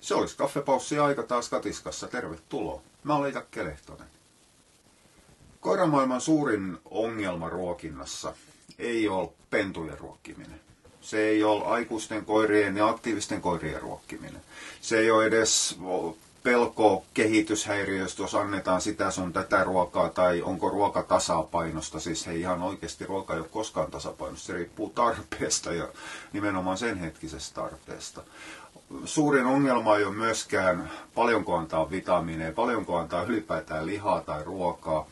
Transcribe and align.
Se 0.00 0.14
olisi 0.14 0.36
kaffepaussi 0.36 0.98
aika 0.98 1.22
taas 1.22 1.48
katiskassa. 1.48 2.08
Tervetuloa. 2.08 2.82
Mä 3.04 3.16
olen 3.16 3.30
Ita 3.30 3.42
Kelehtonen. 3.50 4.06
Koiramaailman 5.60 6.20
suurin 6.20 6.78
ongelma 6.84 7.48
ruokinnassa 7.48 8.34
ei 8.78 9.08
ole 9.08 9.28
pentujen 9.50 9.98
ruokkiminen. 9.98 10.60
Se 11.00 11.28
ei 11.28 11.44
ole 11.44 11.64
aikuisten 11.64 12.24
koirien 12.24 12.76
ja 12.76 12.88
aktiivisten 12.88 13.40
koirien 13.40 13.80
ruokkiminen. 13.82 14.40
Se 14.80 14.98
ei 14.98 15.10
ole 15.10 15.24
edes 15.24 15.78
pelko 16.42 17.04
kehityshäiriöistä, 17.14 18.22
jos 18.22 18.34
annetaan 18.34 18.80
sitä 18.80 19.10
sun 19.10 19.32
tätä 19.32 19.64
ruokaa, 19.64 20.08
tai 20.08 20.42
onko 20.42 20.68
ruoka 20.68 21.02
tasapainosta. 21.02 22.00
Siis 22.00 22.28
ei 22.28 22.40
ihan 22.40 22.62
oikeasti 22.62 23.06
ruoka 23.06 23.34
ei 23.34 23.40
ole 23.40 23.48
koskaan 23.48 23.90
tasapainosta, 23.90 24.46
se 24.46 24.52
riippuu 24.52 24.90
tarpeesta 24.90 25.72
ja 25.72 25.88
nimenomaan 26.32 26.78
sen 26.78 26.98
hetkisestä 26.98 27.54
tarpeesta. 27.54 28.22
Suurin 29.04 29.46
ongelma 29.46 29.96
ei 29.96 30.04
ole 30.04 30.14
myöskään 30.14 30.90
paljonko 31.14 31.56
antaa 31.56 31.90
vitamiineja, 31.90 32.52
paljonko 32.52 32.96
antaa 32.96 33.22
ylipäätään 33.22 33.86
lihaa 33.86 34.20
tai 34.20 34.44
ruokaa. 34.44 35.06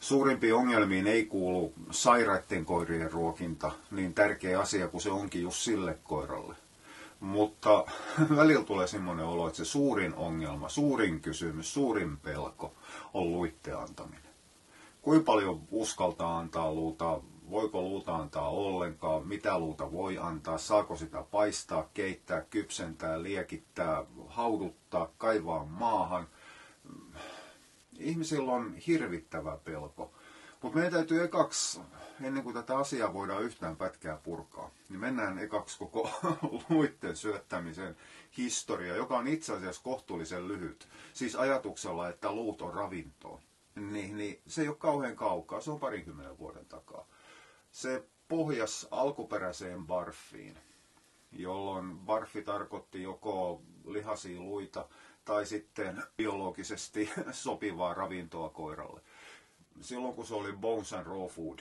Suurimpiin 0.00 0.54
ongelmiin 0.54 1.06
ei 1.06 1.26
kuulu 1.26 1.72
sairaiden 1.90 2.64
koirien 2.64 3.12
ruokinta, 3.12 3.72
niin 3.90 4.14
tärkeä 4.14 4.60
asia 4.60 4.88
kuin 4.88 5.00
se 5.00 5.10
onkin 5.10 5.42
just 5.42 5.56
sille 5.56 5.98
koiralle. 6.04 6.54
Mutta 7.20 7.84
välillä 8.36 8.64
tulee 8.64 8.86
semmoinen 8.86 9.26
olo, 9.26 9.46
että 9.46 9.56
se 9.56 9.64
suurin 9.64 10.14
ongelma, 10.14 10.68
suurin 10.68 11.20
kysymys, 11.20 11.74
suurin 11.74 12.16
pelko 12.16 12.74
on 13.14 13.32
luitteen 13.32 13.78
antaminen. 13.78 14.30
Kuinka 15.02 15.24
paljon 15.24 15.60
uskaltaa 15.70 16.38
antaa 16.38 16.72
luuta, 16.72 17.20
voiko 17.50 17.82
luuta 17.82 18.16
antaa 18.16 18.48
ollenkaan, 18.48 19.28
mitä 19.28 19.58
luuta 19.58 19.92
voi 19.92 20.18
antaa, 20.18 20.58
saako 20.58 20.96
sitä 20.96 21.22
paistaa, 21.30 21.88
keittää, 21.94 22.40
kypsentää, 22.40 23.22
liekittää, 23.22 24.04
hauduttaa, 24.28 25.08
kaivaa 25.18 25.64
maahan. 25.64 26.28
Ihmisillä 27.98 28.52
on 28.52 28.74
hirvittävä 28.74 29.58
pelko. 29.64 30.12
Mutta 30.62 30.76
meidän 30.76 30.92
täytyy 30.92 31.22
ekaksi, 31.24 31.80
ennen 32.22 32.42
kuin 32.42 32.54
tätä 32.54 32.78
asiaa 32.78 33.14
voidaan 33.14 33.42
yhtään 33.42 33.76
pätkää 33.76 34.16
purkaa, 34.16 34.70
niin 34.88 35.00
mennään 35.00 35.38
ekaksi 35.38 35.78
koko 35.78 36.10
luitten 36.68 37.16
syöttämisen 37.16 37.96
historia, 38.36 38.96
joka 38.96 39.18
on 39.18 39.26
itse 39.28 39.52
asiassa 39.52 39.82
kohtuullisen 39.82 40.48
lyhyt. 40.48 40.88
Siis 41.12 41.36
ajatuksella, 41.36 42.08
että 42.08 42.32
luut 42.32 42.62
on 42.62 42.74
ravintoa. 42.74 43.40
Niin, 43.74 44.16
niin 44.16 44.40
se 44.46 44.62
ei 44.62 44.68
ole 44.68 44.76
kauhean 44.76 45.16
kaukaa, 45.16 45.60
se 45.60 45.70
on 45.70 45.80
parinkymmenen 45.80 46.38
vuoden 46.38 46.66
takaa. 46.66 47.06
Se 47.70 48.04
pohjas 48.28 48.88
alkuperäiseen 48.90 49.86
barfiin, 49.86 50.58
jolloin 51.32 51.98
barfi 51.98 52.42
tarkoitti 52.42 53.02
joko 53.02 53.62
lihasia 53.84 54.40
luita 54.40 54.88
tai 55.24 55.46
sitten 55.46 56.02
biologisesti 56.16 57.10
sopivaa 57.32 57.94
ravintoa 57.94 58.48
koiralle 58.48 59.00
silloin 59.80 60.14
kun 60.14 60.26
se 60.26 60.34
oli 60.34 60.52
bones 60.52 60.92
and 60.92 61.06
raw 61.06 61.26
food, 61.26 61.58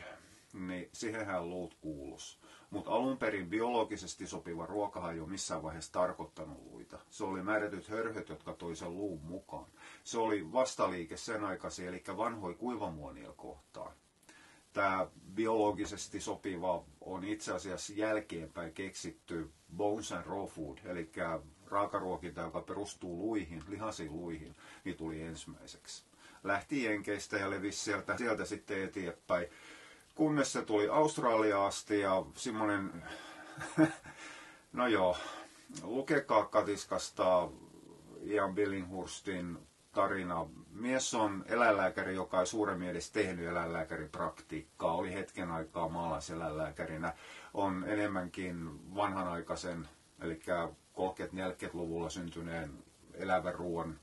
niin 0.53 0.89
siihenhän 0.93 1.49
luut 1.49 1.77
kuulus. 1.81 2.39
Mutta 2.69 2.91
alun 2.91 3.17
perin 3.17 3.49
biologisesti 3.49 4.27
sopiva 4.27 4.65
ruokahan 4.65 5.13
ei 5.13 5.19
ole 5.19 5.29
missään 5.29 5.63
vaiheessa 5.63 5.91
tarkoittanut 5.91 6.57
luita. 6.71 6.99
Se 7.09 7.23
oli 7.23 7.43
määrätyt 7.43 7.87
hörhöt, 7.87 8.29
jotka 8.29 8.53
toi 8.53 8.75
sen 8.75 8.97
luun 8.97 9.21
mukaan. 9.23 9.65
Se 10.03 10.17
oli 10.17 10.51
vastaliike 10.53 11.17
sen 11.17 11.43
aikaisin, 11.43 11.87
eli 11.87 12.03
vanhoi 12.17 12.53
kuivamuonia 12.53 13.33
kohtaan. 13.33 13.91
Tämä 14.73 15.07
biologisesti 15.33 16.21
sopiva 16.21 16.83
on 17.01 17.23
itse 17.23 17.53
asiassa 17.53 17.93
jälkeenpäin 17.95 18.73
keksitty 18.73 19.49
bones 19.77 20.11
and 20.11 20.25
raw 20.25 20.45
food, 20.45 20.77
eli 20.85 21.11
raakaruokinta, 21.65 22.41
joka 22.41 22.61
perustuu 22.61 23.17
luihin, 23.17 23.63
lihasiin 23.67 24.13
luihin, 24.13 24.55
niin 24.83 24.97
tuli 24.97 25.21
ensimmäiseksi 25.21 26.09
lähti 26.43 26.83
Jenkeistä 26.83 27.37
ja 27.37 27.49
levisi 27.49 27.79
sieltä, 27.79 28.17
sieltä 28.17 28.45
sitten 28.45 28.83
eteenpäin. 28.83 29.47
Kunnes 30.15 30.53
se 30.53 30.61
tuli 30.61 30.89
Australiaan 30.89 31.67
asti 31.67 31.99
ja 31.99 32.25
semmoinen, 32.35 33.03
no 34.73 34.87
joo, 34.87 35.17
lukekaa 35.83 36.45
katiskasta 36.45 37.49
Ian 38.21 38.55
Billinghurstin 38.55 39.57
tarina. 39.99 40.47
Mies 40.71 41.13
on 41.13 41.43
eläinlääkäri, 41.47 42.15
joka 42.15 42.39
ei 42.39 42.45
suuremmin 42.45 42.89
edes 42.89 43.11
tehnyt 43.11 43.47
eläinlääkärin 43.47 44.09
praktiikkaa. 44.09 44.93
Oli 44.93 45.13
hetken 45.13 45.51
aikaa 45.51 45.89
maalaiseläinlääkärinä. 45.89 47.13
On 47.53 47.85
enemmänkin 47.87 48.69
vanhanaikaisen, 48.95 49.87
eli 50.21 50.39
30-40-luvulla 50.95 52.09
syntyneen 52.09 52.83
elävän 53.13 53.55
ruoan 53.55 53.99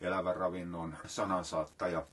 elävän 0.00 0.36
ravinnon 0.36 0.96
sanansaattaja. 1.06 2.06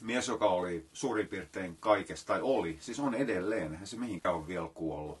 Mies, 0.00 0.28
joka 0.28 0.46
oli 0.46 0.86
suurin 0.92 1.28
piirtein 1.28 1.76
kaikesta, 1.76 2.26
tai 2.26 2.40
oli, 2.42 2.76
siis 2.80 3.00
on 3.00 3.14
edelleen, 3.14 3.78
se 3.84 3.96
mihinkään 3.96 4.34
ole 4.34 4.46
vielä 4.46 4.68
kuollut. 4.74 5.18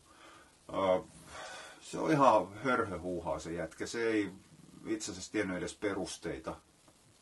Se 1.80 1.98
on 1.98 2.10
ihan 2.10 2.54
hörhöhuuhaa 2.54 3.38
se 3.38 3.52
jätkä. 3.52 3.86
Se 3.86 4.08
ei 4.08 4.30
itse 4.86 5.12
asiassa 5.12 5.32
tiennyt 5.32 5.56
edes 5.56 5.74
perusteita 5.74 6.56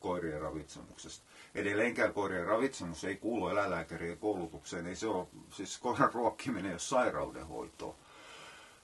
koirien 0.08 0.40
ravitsemuksesta. 0.40 1.24
Edelleenkään 1.54 2.12
koirien 2.12 2.46
ravitsemus 2.46 3.04
ei 3.04 3.16
kuulu 3.16 3.48
eläinlääkärien 3.48 4.18
koulutukseen. 4.18 4.86
Ei 4.86 4.96
se 4.96 5.06
ole, 5.06 5.26
siis 5.50 5.78
koiran 5.78 6.12
ruokkiminen 6.14 6.66
ei 6.66 6.72
ole 6.72 6.78
sairaudenhoitoa. 6.78 7.94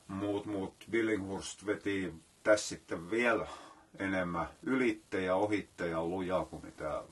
Muut, 0.08 0.46
muut 0.46 0.74
Billinghurst 0.90 1.66
veti 1.66 2.14
tässä 2.42 2.68
sitten 2.68 3.10
vielä 3.10 3.46
enemmän 3.98 4.48
ylitte 4.62 5.22
ja 5.90 6.04
lujaa 6.04 6.44
kuin 6.44 6.64
mitä 6.64 7.02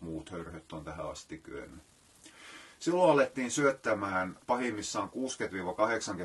muut 0.00 0.30
hörhöt 0.30 0.72
on 0.72 0.84
tähän 0.84 1.10
asti 1.10 1.38
kyennyt. 1.38 1.82
Silloin 2.78 3.10
alettiin 3.10 3.50
syöttämään 3.50 4.38
pahimmissaan 4.46 5.10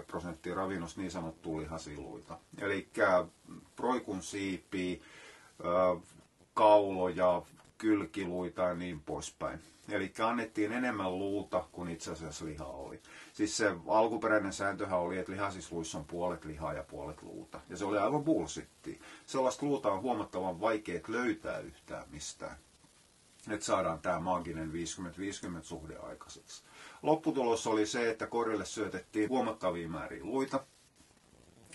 60-80 0.01 0.03
prosenttia 0.07 0.55
ravinnosta 0.55 1.01
niin 1.01 1.11
sanottua 1.11 1.61
lihasiluita. 1.61 2.37
Eli 2.61 2.89
proikun 3.75 4.23
siipi, 4.23 5.01
kauloja, 6.53 7.41
kylkiluita 7.77 8.61
ja 8.61 8.73
niin 8.73 8.99
poispäin. 9.01 9.59
Eli 9.89 10.13
annettiin 10.23 10.71
enemmän 10.71 11.19
luuta 11.19 11.65
kuin 11.71 11.89
itse 11.89 12.11
asiassa 12.11 12.45
lihaa 12.45 12.67
oli. 12.71 12.99
Siis 13.33 13.57
se 13.57 13.75
alkuperäinen 13.87 14.53
sääntöhän 14.53 14.99
oli, 14.99 15.17
että 15.17 15.31
lihasisluissa 15.31 15.97
on 15.97 16.05
puolet 16.05 16.45
lihaa 16.45 16.73
ja 16.73 16.83
puolet 16.83 17.21
luuta. 17.21 17.59
Ja 17.69 17.77
se 17.77 17.85
oli 17.85 17.97
aivan 17.97 18.23
bullsitti. 18.23 18.99
Sellaista 19.25 19.65
luuta 19.65 19.91
on 19.91 20.01
huomattavan 20.01 20.61
vaikea 20.61 21.01
löytää 21.07 21.59
yhtään 21.59 22.03
mistään. 22.09 22.57
Että 23.49 23.65
saadaan 23.65 23.99
tämä 23.99 24.19
maaginen 24.19 24.71
50-50 24.71 24.73
suhde 25.61 25.97
aikaiseksi. 25.97 26.63
Lopputulos 27.01 27.67
oli 27.67 27.85
se, 27.85 28.09
että 28.09 28.27
korille 28.27 28.65
syötettiin 28.65 29.29
huomattavia 29.29 29.89
määriä 29.89 30.23
luita, 30.23 30.65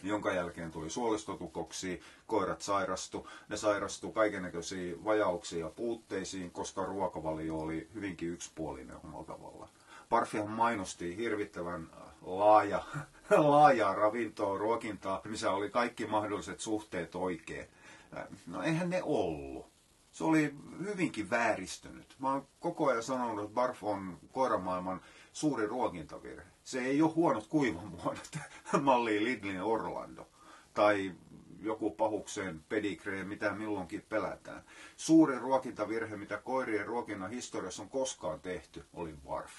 jonka 0.06 0.32
jälkeen 0.32 0.70
tuli 0.70 0.90
suolistotukoksia, 0.90 1.96
koirat 2.26 2.62
sairastu. 2.62 3.28
Ne 3.48 3.56
sairastu 3.56 4.12
kaikennäköisiin 4.12 5.04
vajauksiin 5.04 5.60
ja 5.60 5.68
puutteisiin, 5.68 6.50
koska 6.50 6.84
ruokavalio 6.84 7.58
oli 7.58 7.88
hyvinkin 7.94 8.28
yksipuolinen 8.28 8.96
omalla 9.04 9.24
tavallaan. 9.24 9.70
Parfihan 10.08 10.50
mainosti 10.50 11.16
hirvittävän 11.16 11.90
laaja, 12.22 12.84
laajaa 13.30 13.94
ravintoa, 13.94 14.58
ruokintaa, 14.58 15.20
missä 15.24 15.50
oli 15.50 15.70
kaikki 15.70 16.06
mahdolliset 16.06 16.60
suhteet 16.60 17.14
oikein. 17.14 17.66
No 18.46 18.62
eihän 18.62 18.90
ne 18.90 19.02
ollut. 19.02 19.66
Se 20.12 20.24
oli 20.24 20.54
hyvinkin 20.78 21.30
vääristynyt. 21.30 22.16
Mä 22.18 22.32
oon 22.32 22.46
koko 22.60 22.86
ajan 22.86 23.02
sanonut, 23.02 23.44
että 23.44 23.54
Barf 23.54 23.84
on 23.84 24.18
koiramaailman 24.32 25.00
suuri 25.32 25.66
ruokintavirhe. 25.66 26.53
Se 26.64 26.80
ei 26.80 27.02
ole 27.02 27.12
huonot 27.12 27.46
kuivamuodot, 27.46 28.38
malliin 28.82 29.24
Lidlin 29.24 29.62
Orlando. 29.62 30.28
Tai 30.74 31.14
joku 31.60 31.90
pahukseen 31.90 32.64
pedigree, 32.68 33.24
mitä 33.24 33.52
milloinkin 33.52 34.02
pelätään. 34.08 34.64
Suurin 34.96 35.40
ruokintavirhe, 35.40 36.16
mitä 36.16 36.38
koirien 36.38 36.86
ruokinnan 36.86 37.30
historiassa 37.30 37.82
on 37.82 37.88
koskaan 37.88 38.40
tehty, 38.40 38.84
oli 38.94 39.14
Barf. 39.24 39.52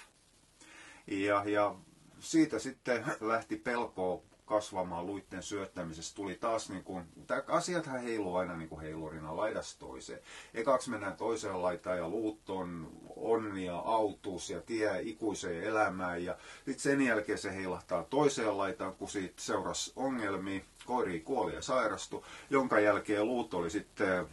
Ja, 1.08 1.44
ja 1.46 1.76
siitä 2.20 2.60
sitten 2.60 3.06
lähti 3.22 3.56
pelkoa 3.56 4.22
kasvamaan 4.46 5.06
luitten 5.06 5.44
syöttämisestä. 5.44 6.16
Tuli 6.16 6.36
taas 6.36 6.70
niin 6.70 6.84
kuin, 6.84 7.04
asiathan 7.48 8.02
heiluu 8.02 8.36
aina 8.36 8.58
niin 8.58 8.70
kuin 8.70 8.82
heilurina 8.82 9.38
laidasta 9.38 9.80
toiseen. 9.80 10.20
Ekaksi 10.54 10.90
mennään 10.90 11.18
toiseen 11.18 11.62
laitaan 11.62 11.98
ja 11.98 12.10
luut 12.10 12.50
on 12.50 12.92
onnia, 13.16 13.76
autuus 13.76 14.50
ja 14.50 14.62
tie 14.62 15.02
ikuiseen 15.02 15.64
elämään. 15.64 16.24
Ja 16.24 16.38
sitten 16.56 16.80
sen 16.80 17.02
jälkeen 17.02 17.38
se 17.38 17.56
heilahtaa 17.56 18.04
toiseen 18.04 18.58
laitaan, 18.58 18.96
kun 18.96 19.10
siitä 19.10 19.42
seurasi 19.42 19.94
ongelmia. 19.96 20.62
Koiri 20.86 21.20
kuoli 21.20 21.56
ja 21.56 21.62
sairastui, 21.62 22.24
jonka 22.50 22.80
jälkeen 22.80 23.26
luut 23.26 23.54
oli 23.54 23.70
sitten 23.70 24.28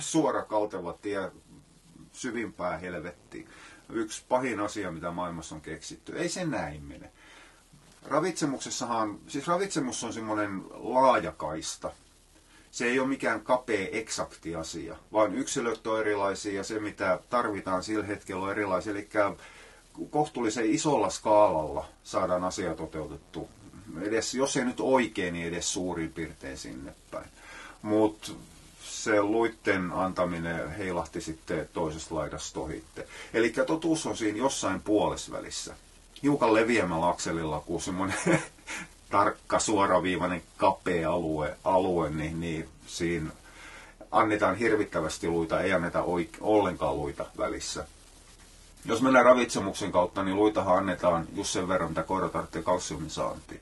suora 0.00 0.42
kalteva 0.42 0.92
tie 0.92 1.32
syvimpään 2.12 2.80
helvettiin 2.80 3.48
yksi 3.92 4.24
pahin 4.28 4.60
asia, 4.60 4.92
mitä 4.92 5.10
maailmassa 5.10 5.54
on 5.54 5.60
keksitty. 5.60 6.18
Ei 6.18 6.28
se 6.28 6.44
näin 6.44 6.84
mene. 6.84 7.12
Ravitsemuksessahan, 8.08 9.18
siis 9.26 9.46
ravitsemus 9.46 10.04
on 10.04 10.12
semmoinen 10.12 10.62
laajakaista, 10.70 11.92
se 12.70 12.84
ei 12.84 12.98
ole 13.00 13.08
mikään 13.08 13.40
kapea 13.40 13.88
eksakti 13.92 14.54
asia, 14.56 14.96
vaan 15.12 15.34
yksilöt 15.34 15.86
on 15.86 16.00
erilaisia 16.00 16.52
ja 16.52 16.64
se 16.64 16.80
mitä 16.80 17.18
tarvitaan 17.30 17.82
sillä 17.82 18.04
hetkellä 18.04 18.42
on 18.44 18.50
erilaisia. 18.50 18.92
Eli 18.92 19.08
kohtuullisen 20.10 20.70
isolla 20.70 21.10
skaalalla 21.10 21.88
saadaan 22.04 22.44
asia 22.44 22.74
toteutettu. 22.74 23.48
Edes, 24.02 24.34
jos 24.34 24.56
ei 24.56 24.64
nyt 24.64 24.80
oikein, 24.80 25.34
niin 25.34 25.48
edes 25.48 25.72
suurin 25.72 26.12
piirtein 26.12 26.58
sinne 26.58 26.94
päin. 27.10 27.28
Mutta 27.82 28.32
se 28.84 29.22
luitten 29.22 29.92
antaminen 29.92 30.70
heilahti 30.70 31.20
sitten 31.20 31.68
toisesta 31.72 32.14
laidasta 32.14 32.60
ohitte. 32.60 33.06
Eli 33.34 33.50
totuus 33.66 34.06
on 34.06 34.16
siinä 34.16 34.38
jossain 34.38 34.82
puolesvälissä. 34.82 35.74
Hiukan 36.22 36.54
leviämällä 36.54 37.08
akselilla 37.08 37.60
kuin 37.60 37.82
semmoinen 37.82 38.16
tarkka, 39.10 39.58
suoraviivainen, 39.58 40.42
kapea 40.56 41.12
alue, 41.12 41.56
alue 41.64 42.10
niin, 42.10 42.40
niin 42.40 42.68
siinä 42.86 43.30
annetaan 44.10 44.56
hirvittävästi 44.56 45.28
luita, 45.28 45.60
ei 45.60 45.72
anneta 45.72 46.02
oike- 46.02 46.38
ollenkaan 46.40 46.96
luita 46.96 47.26
välissä. 47.38 47.86
Jos 48.84 49.02
mennään 49.02 49.24
ravitsemuksen 49.24 49.92
kautta, 49.92 50.22
niin 50.22 50.36
luitahan 50.36 50.76
annetaan 50.76 51.26
just 51.36 51.50
sen 51.50 51.68
verran, 51.68 51.88
mitä 51.88 52.02
koira 52.02 52.28
tarvitsee 52.28 52.62
kalsiumin 52.62 53.10
saantiin. 53.10 53.60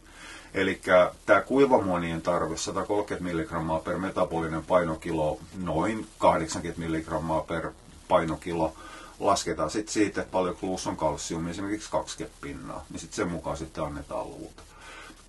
Eli 0.55 0.81
tämä 1.27 1.41
kuivamuonien 1.41 2.23
tarve, 2.23 2.57
130 2.57 3.35
mg 3.35 3.85
per 3.85 3.99
metabolinen 3.99 4.65
painokilo, 4.65 5.41
noin 5.63 6.07
80 6.19 6.81
mg 6.81 7.47
per 7.47 7.71
painokilo, 8.09 8.75
lasketaan 9.21 9.71
sitten 9.71 9.93
siitä, 9.93 10.21
että 10.21 10.33
paljon 10.33 10.57
on 10.87 10.97
kalsiumia, 10.97 11.51
esimerkiksi 11.51 11.91
20 11.91 12.39
pinnaa, 12.41 12.85
niin 12.91 13.01
sitten 13.01 13.17
sen 13.17 13.29
mukaan 13.29 13.57
sitten 13.57 13.85
annetaan 13.85 14.31
luuta. 14.31 14.63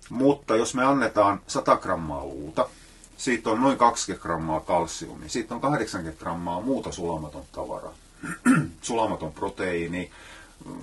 Mutta 0.08 0.56
jos 0.56 0.74
me 0.74 0.84
annetaan 0.84 1.40
100 1.46 1.76
grammaa 1.76 2.24
luuta, 2.24 2.68
siitä 3.16 3.50
on 3.50 3.60
noin 3.60 3.78
20 3.78 4.22
grammaa 4.22 4.60
kalsiumia, 4.60 5.28
siitä 5.28 5.54
on 5.54 5.60
80 5.60 6.20
grammaa 6.20 6.60
muuta 6.60 6.92
sulamaton 6.92 7.44
tavaraa. 7.52 7.94
sulamaton 8.82 9.32
proteiini, 9.32 10.10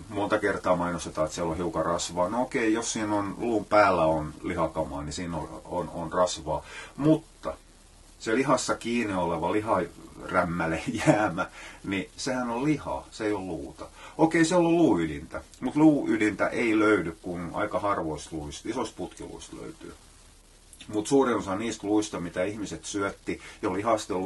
monta 0.09 0.39
kertaa 0.39 0.75
mainostetaan, 0.75 1.25
että 1.25 1.35
siellä 1.35 1.51
on 1.51 1.57
hiukan 1.57 1.85
rasvaa. 1.85 2.29
No 2.29 2.41
okei, 2.41 2.73
jos 2.73 2.93
siinä 2.93 3.15
on 3.15 3.35
luun 3.37 3.65
päällä 3.65 4.05
on 4.05 4.33
lihakamaa, 4.43 5.03
niin 5.03 5.13
siinä 5.13 5.37
on, 5.37 5.61
on, 5.65 5.89
on 5.89 6.13
rasvaa. 6.13 6.63
Mutta 6.97 7.53
se 8.19 8.35
lihassa 8.35 8.75
kiinni 8.75 9.13
oleva 9.13 9.51
liharämmäle 9.51 10.81
jäämä, 11.07 11.49
niin 11.83 12.09
sehän 12.17 12.49
on 12.49 12.63
liha, 12.63 13.05
se 13.11 13.25
ei 13.25 13.33
ole 13.33 13.45
luuta. 13.45 13.87
Okei, 14.17 14.45
se 14.45 14.55
on 14.55 14.63
luuydintä, 14.63 15.41
mutta 15.59 15.79
luuydintä 15.79 16.47
ei 16.47 16.79
löydy, 16.79 17.17
kun 17.21 17.51
aika 17.53 17.79
harvoista 17.79 18.29
luista, 18.31 18.69
isoista 18.69 18.97
putkiluista 18.97 19.55
löytyy. 19.61 19.93
Mutta 20.87 21.09
suurin 21.09 21.37
osa 21.37 21.55
niistä 21.55 21.87
luista, 21.87 22.19
mitä 22.19 22.43
ihmiset 22.43 22.85
syötti 22.85 23.41
jo 23.61 23.73
lihasten 23.73 24.17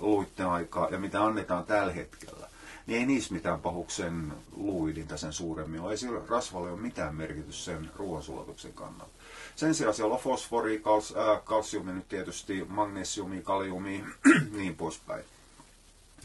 luitten 0.00 0.46
aikaa 0.48 0.88
ja 0.90 0.98
mitä 0.98 1.24
annetaan 1.24 1.64
tällä 1.64 1.92
hetkellä, 1.92 2.41
niin 2.86 2.98
ei 3.00 3.06
niissä 3.06 3.34
mitään 3.34 3.60
pahuksen 3.60 4.32
luuydintä 4.56 5.16
sen 5.16 5.32
suuremmin 5.32 5.80
ole. 5.80 5.90
Ei 5.90 5.96
sillä 5.96 6.20
rasvalle 6.28 6.72
ole 6.72 6.80
mitään 6.80 7.14
merkitys 7.14 7.64
sen 7.64 7.90
ruoansulatuksen 7.96 8.72
kannalta. 8.72 9.12
Sen 9.56 9.74
sijaan 9.74 9.94
siellä 9.94 10.14
on 10.14 10.20
fosfori, 10.20 10.78
kals, 10.78 11.14
äh, 11.16 11.44
kalsiumi 11.44 11.92
nyt 11.92 12.08
tietysti, 12.08 12.64
magnesiumi, 12.68 13.42
kaliumi, 13.42 14.04
niin 14.56 14.76
poispäin. 14.76 15.24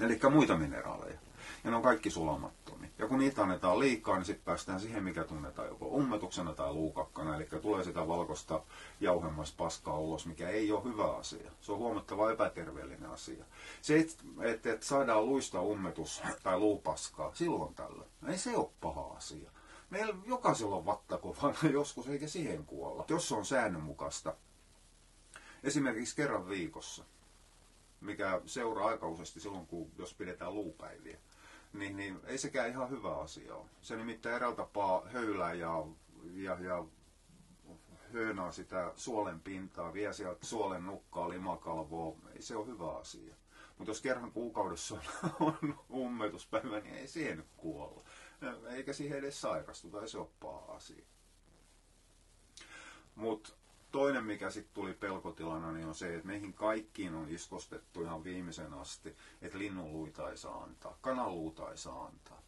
Eli 0.02 0.20
muita 0.32 0.58
mineraaleja. 0.58 1.18
Ja 1.64 1.70
ne 1.70 1.76
on 1.76 1.84
kaikki 1.84 2.10
sulamattomia. 2.10 2.67
Ja 3.00 3.08
kun 3.08 3.20
niitä 3.20 3.42
annetaan 3.42 3.80
liikaa, 3.80 4.16
niin 4.16 4.26
sitten 4.26 4.46
päästään 4.46 4.80
siihen, 4.80 5.04
mikä 5.04 5.24
tunnetaan 5.24 5.68
joko 5.68 5.86
ummetuksena 5.86 6.54
tai 6.54 6.74
luukakkana. 6.74 7.36
Eli 7.36 7.48
tulee 7.62 7.84
sitä 7.84 8.08
valkoista 8.08 8.62
jauhemmasta 9.00 9.58
paskaa 9.58 10.00
ulos, 10.00 10.26
mikä 10.26 10.50
ei 10.50 10.72
ole 10.72 10.84
hyvä 10.84 11.16
asia. 11.16 11.52
Se 11.62 11.72
on 11.72 11.78
huomattava 11.78 12.32
epäterveellinen 12.32 13.10
asia. 13.10 13.46
Se, 13.82 14.00
että 14.00 14.24
et, 14.42 14.66
et 14.66 14.84
saadaan 14.84 15.26
luista 15.26 15.62
ummetus 15.62 16.22
tai 16.44 16.60
luupaskaa 16.60 17.36
silloin 17.36 17.76
tällöin, 17.76 18.10
ei 18.28 18.38
se 18.38 18.58
ole 18.58 18.70
paha 18.82 19.14
asia. 19.18 19.52
Meillä 19.90 20.16
jokaisella 20.26 20.76
on 20.76 20.86
vattako 20.86 21.36
vanha 21.42 21.68
joskus, 21.80 22.08
eikä 22.08 22.28
siihen 22.28 22.66
kuolla. 22.66 23.06
Jos 23.10 23.28
se 23.28 23.36
on 23.36 23.46
säännönmukaista, 23.46 24.36
esimerkiksi 25.64 26.16
kerran 26.16 26.50
viikossa, 26.50 27.04
mikä 28.02 28.42
seuraa 28.46 28.88
aika 28.88 29.08
useasti 29.08 29.40
silloin, 29.40 29.68
kun, 29.68 29.92
jos 29.98 30.14
pidetään 30.14 30.54
luupäiviä, 30.54 31.18
niin, 31.74 31.98
niin 31.98 32.20
ei 32.26 32.38
sekään 32.38 32.70
ihan 32.70 32.90
hyvä 32.90 33.18
asia 33.18 33.56
ole. 33.56 33.66
Se 33.82 33.96
nimittäin 33.96 34.36
eräällä 34.36 34.56
tapaa 34.56 35.06
höylää 35.06 35.54
ja, 35.54 35.86
ja, 36.34 36.58
ja 36.60 36.86
höönaa 38.14 38.52
sitä 38.52 38.92
suolen 38.96 39.40
pintaa, 39.40 39.94
vie 39.94 40.14
sieltä 40.14 40.46
suolen 40.46 40.86
nukkaa, 40.86 41.30
limakalvoa, 41.30 42.16
ei 42.36 42.42
se 42.42 42.56
ole 42.56 42.68
hyvä 42.68 42.92
asia. 42.98 43.36
Mutta 43.78 43.92
jos 43.92 44.02
kerran 44.02 44.32
kuukaudessa 44.32 44.96
on, 45.40 45.58
on 45.62 45.80
ummetuspäivä, 45.94 46.80
niin 46.80 46.96
ei 46.96 47.08
siihen 47.08 47.38
nyt 47.38 47.48
kuolla. 47.58 48.04
Eikä 48.70 48.94
siihen 48.94 49.18
edes 49.20 49.42
sairastuta, 49.42 50.02
ei 50.02 50.08
se 50.08 50.18
ole 50.18 50.28
paha 50.40 50.74
asia. 50.74 51.06
Mutta 53.16 53.50
toinen, 53.98 54.24
mikä 54.24 54.50
sitten 54.50 54.74
tuli 54.74 54.94
pelkotilana, 54.94 55.72
niin 55.72 55.88
on 55.88 55.96
se, 55.96 56.16
että 56.16 56.28
meihin 56.28 56.54
kaikkiin 56.54 57.16
on 57.16 57.30
iskostettu 57.30 58.02
ihan 58.02 58.24
viimeisen 58.24 58.74
asti, 58.74 59.16
että 59.42 59.58
linnunluita 59.58 60.30
ei 60.30 60.38
saa 60.38 60.64
antaa, 60.64 60.98
kananluuta 61.02 61.72
ei 61.72 61.78
saa 61.78 62.06
antaa. 62.06 62.42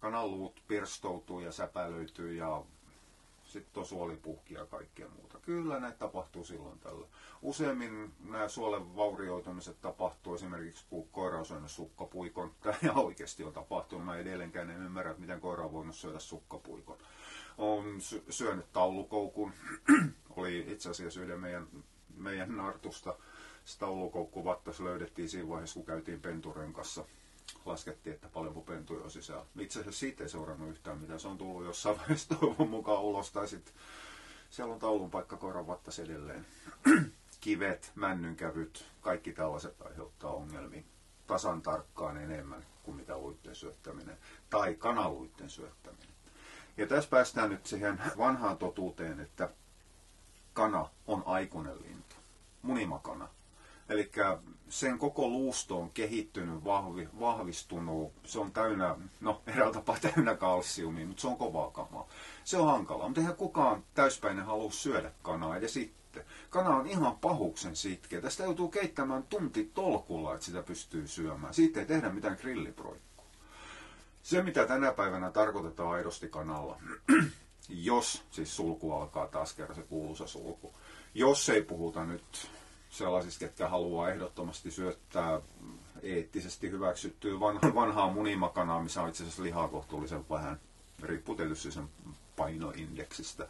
Kananluut 0.00 0.62
pirstoutuu 0.68 1.40
ja 1.40 1.52
säpälöityy 1.52 2.34
ja 2.34 2.64
sitten 3.44 3.80
on 3.80 3.86
suolipuhki 3.86 4.54
ja 4.54 4.66
kaikkea 4.66 5.08
muuta. 5.08 5.38
Kyllä 5.38 5.80
näitä 5.80 5.98
tapahtuu 5.98 6.44
silloin 6.44 6.78
tällä. 6.78 7.06
Useimmin 7.42 8.12
nämä 8.24 8.48
suolen 8.48 8.96
vaurioitumiset 8.96 9.80
tapahtuu 9.80 10.34
esimerkiksi, 10.34 10.84
kun 10.90 11.08
koira 11.08 11.38
on 11.38 11.46
syönyt 11.46 11.70
sukkapuikon. 11.70 12.54
Tämä 12.60 12.92
oikeasti 13.06 13.44
on 13.44 13.52
tapahtunut. 13.52 14.04
Mä 14.04 14.16
edelleenkään 14.16 14.70
en 14.70 14.82
ymmärrä, 14.82 15.10
että 15.10 15.20
miten 15.20 15.40
koira 15.40 15.64
on 15.64 15.72
voinut 15.72 15.96
syödä 15.96 16.18
sukkapuikon. 16.18 16.98
On 17.58 17.84
syönyt 18.30 18.72
taulukoukun. 18.72 19.52
Oli 20.36 20.64
itse 20.68 20.90
asiassa 20.90 21.20
yhden 21.20 21.40
meidän, 21.40 21.68
meidän 22.16 22.56
nartusta. 22.56 23.16
Se 23.64 23.78
taulukoukku 23.78 24.44
vattas 24.44 24.80
löydettiin 24.80 25.28
siinä 25.28 25.48
vaiheessa, 25.48 25.74
kun 25.74 25.86
käytiin 25.86 26.20
penturen 26.20 26.72
kanssa 26.72 27.04
laskettiin, 27.64 28.14
että 28.14 28.28
paljonko 28.28 28.60
pentuja 28.60 29.04
on 29.04 29.10
sisällä. 29.10 29.46
Itse 29.58 29.80
asiassa 29.80 30.00
siitä 30.00 30.22
ei 30.22 30.28
seurannut 30.28 30.70
yhtään 30.70 30.98
mitään. 30.98 31.20
Se 31.20 31.28
on 31.28 31.38
tullut 31.38 31.64
jossain 31.64 31.98
vaiheessa 31.98 32.34
toivon 32.34 32.70
mukaan 32.70 33.02
ulos. 33.02 33.32
Tai 33.32 33.48
sitten 33.48 33.74
siellä 34.50 34.74
on 34.74 34.80
taulun 34.80 35.10
paikka 35.10 35.36
koiran 35.36 35.66
vattas 35.66 35.98
edelleen. 35.98 36.46
Kivet, 37.40 37.92
männynkävyt, 37.94 38.86
kaikki 39.00 39.32
tällaiset 39.32 39.82
aiheuttaa 39.82 40.30
ongelmia 40.32 40.82
tasan 41.26 41.62
tarkkaan 41.62 42.16
enemmän 42.16 42.66
kuin 42.82 42.96
mitä 42.96 43.18
luitten 43.18 43.54
syöttäminen 43.54 44.18
tai 44.50 44.74
kanaluitten 44.74 45.50
syöttäminen. 45.50 46.08
Ja 46.76 46.86
tässä 46.86 47.10
päästään 47.10 47.50
nyt 47.50 47.66
siihen 47.66 48.00
vanhaan 48.18 48.58
totuuteen, 48.58 49.20
että 49.20 49.48
kana 50.54 50.88
on 51.06 51.22
aikuinen 51.26 51.82
lintu, 51.82 52.16
munimakana. 52.62 53.28
Eli 53.88 54.10
sen 54.68 54.98
koko 54.98 55.28
luusto 55.28 55.80
on 55.80 55.90
kehittynyt, 55.90 56.64
vahvi, 56.64 57.08
vahvistunut, 57.20 58.12
se 58.24 58.38
on 58.38 58.52
täynnä, 58.52 58.96
no 59.20 59.42
eräällä 59.46 59.72
tapaa 59.72 59.96
täynnä 60.00 60.34
kalsiumia, 60.34 61.06
mutta 61.06 61.20
se 61.20 61.26
on 61.26 61.36
kovaa 61.36 61.70
kamaa. 61.70 62.08
Se 62.44 62.56
on 62.56 62.66
hankalaa, 62.66 63.08
mutta 63.08 63.20
eihän 63.20 63.36
kukaan 63.36 63.84
täyspäinen 63.94 64.44
halua 64.44 64.70
syödä 64.70 65.12
kanaa 65.22 65.56
edes 65.56 65.72
sitten. 65.74 66.24
Kana 66.50 66.76
on 66.76 66.86
ihan 66.86 67.16
pahuksen 67.16 67.76
sitkeä. 67.76 68.20
Tästä 68.20 68.44
joutuu 68.44 68.68
keittämään 68.68 69.22
tunti 69.22 69.70
tolkulla, 69.74 70.34
että 70.34 70.46
sitä 70.46 70.62
pystyy 70.62 71.08
syömään. 71.08 71.54
Siitä 71.54 71.80
ei 71.80 71.86
tehdä 71.86 72.08
mitään 72.08 72.38
grilliproikkua. 72.40 73.24
Se, 74.22 74.42
mitä 74.42 74.66
tänä 74.66 74.92
päivänä 74.92 75.30
tarkoitetaan 75.30 75.90
aidosti 75.90 76.28
kanalla, 76.28 76.78
jos 77.68 78.22
siis 78.30 78.56
sulku 78.56 78.92
alkaa 78.92 79.26
taas 79.26 79.52
kerran 79.52 79.76
se 79.76 79.82
kuuluisa 79.82 80.26
sulku, 80.26 80.74
jos 81.14 81.48
ei 81.48 81.62
puhuta 81.62 82.04
nyt 82.04 82.50
sellaisista, 82.90 83.38
ketkä 83.38 83.68
haluaa 83.68 84.10
ehdottomasti 84.10 84.70
syöttää 84.70 85.40
eettisesti 86.02 86.70
hyväksyttyä 86.70 87.40
vanha, 87.40 87.74
vanhaa 87.74 88.12
munimakanaa, 88.12 88.82
missä 88.82 89.02
on 89.02 89.08
itse 89.08 89.22
asiassa 89.22 89.42
lihaa 89.42 89.68
kohtuullisen 89.68 90.28
vähän, 90.30 90.60
riippuu 91.02 91.36
sen 91.54 91.88
painoindeksistä. 92.36 93.48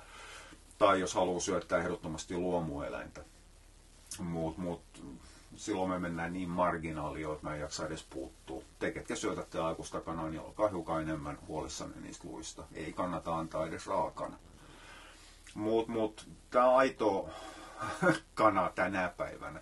Tai 0.79 1.01
jos 1.01 1.15
haluaa 1.15 1.41
syöttää 1.41 1.79
ehdottomasti 1.79 2.37
luomueläintä. 2.37 3.25
Mut, 4.19 4.59
mut, 4.59 4.83
silloin 5.57 5.91
me 5.91 5.99
mennään 5.99 6.33
niin 6.33 6.49
marginaalioon, 6.49 7.35
että 7.35 7.47
mä 7.47 7.55
en 7.55 7.61
jaksa 7.61 7.87
edes 7.87 8.07
puuttua. 8.11 8.63
Te, 8.79 8.91
ketkä 8.91 9.17
syötätte 9.17 9.61
aikuista 9.61 10.01
kanaa, 10.01 10.29
niin 10.29 10.41
olkaa 10.41 10.69
hiukan 10.69 11.03
enemmän 11.03 11.39
huolissanne 11.49 12.01
niistä 12.01 12.29
luista. 12.29 12.65
Ei 12.75 12.93
kannata 12.93 13.37
antaa 13.37 13.67
edes 13.67 13.87
raakana. 13.87 14.37
Mutta 15.55 15.93
mut, 15.93 16.29
tämä 16.51 16.77
aito 16.77 17.29
kana 18.35 18.71
tänä 18.75 19.13
päivänä, 19.17 19.61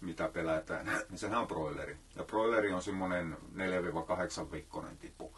mitä 0.00 0.28
pelätään, 0.28 0.86
niin 1.08 1.18
sehän 1.18 1.38
on 1.38 1.46
broileri. 1.46 1.96
Ja 2.16 2.24
broileri 2.24 2.72
on 2.72 2.82
semmoinen 2.82 3.36
4-8 4.46 4.52
viikkoinen 4.52 4.98
tipu. 4.98 5.32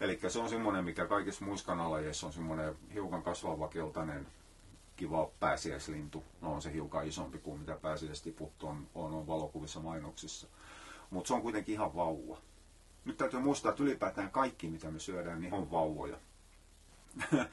Eli 0.00 0.20
se 0.28 0.38
on 0.38 0.48
semmoinen, 0.48 0.84
mikä 0.84 1.06
kaikissa 1.06 1.44
muissa 1.44 1.66
kanalajeissa 1.66 2.26
on 2.26 2.32
semmoinen 2.32 2.76
hiukan 2.94 3.22
kasvava 3.22 3.68
keltainen 3.68 4.26
kiva 4.96 5.30
pääsiäislintu. 5.40 6.24
No 6.40 6.52
on 6.54 6.62
se 6.62 6.72
hiukan 6.72 7.08
isompi 7.08 7.38
kuin 7.38 7.60
mitä 7.60 7.74
pääsiäistiput 7.74 8.62
on, 8.62 8.86
on, 8.94 9.14
on 9.14 9.26
valokuvissa 9.26 9.80
mainoksissa. 9.80 10.46
Mutta 11.10 11.28
se 11.28 11.34
on 11.34 11.42
kuitenkin 11.42 11.74
ihan 11.74 11.94
vauva. 11.94 12.38
Nyt 13.04 13.16
täytyy 13.16 13.40
muistaa, 13.40 13.70
että 13.70 13.82
ylipäätään 13.82 14.30
kaikki, 14.30 14.68
mitä 14.68 14.90
me 14.90 14.98
syödään, 14.98 15.40
niin 15.40 15.52
on 15.52 15.70
vauvoja. 15.70 16.16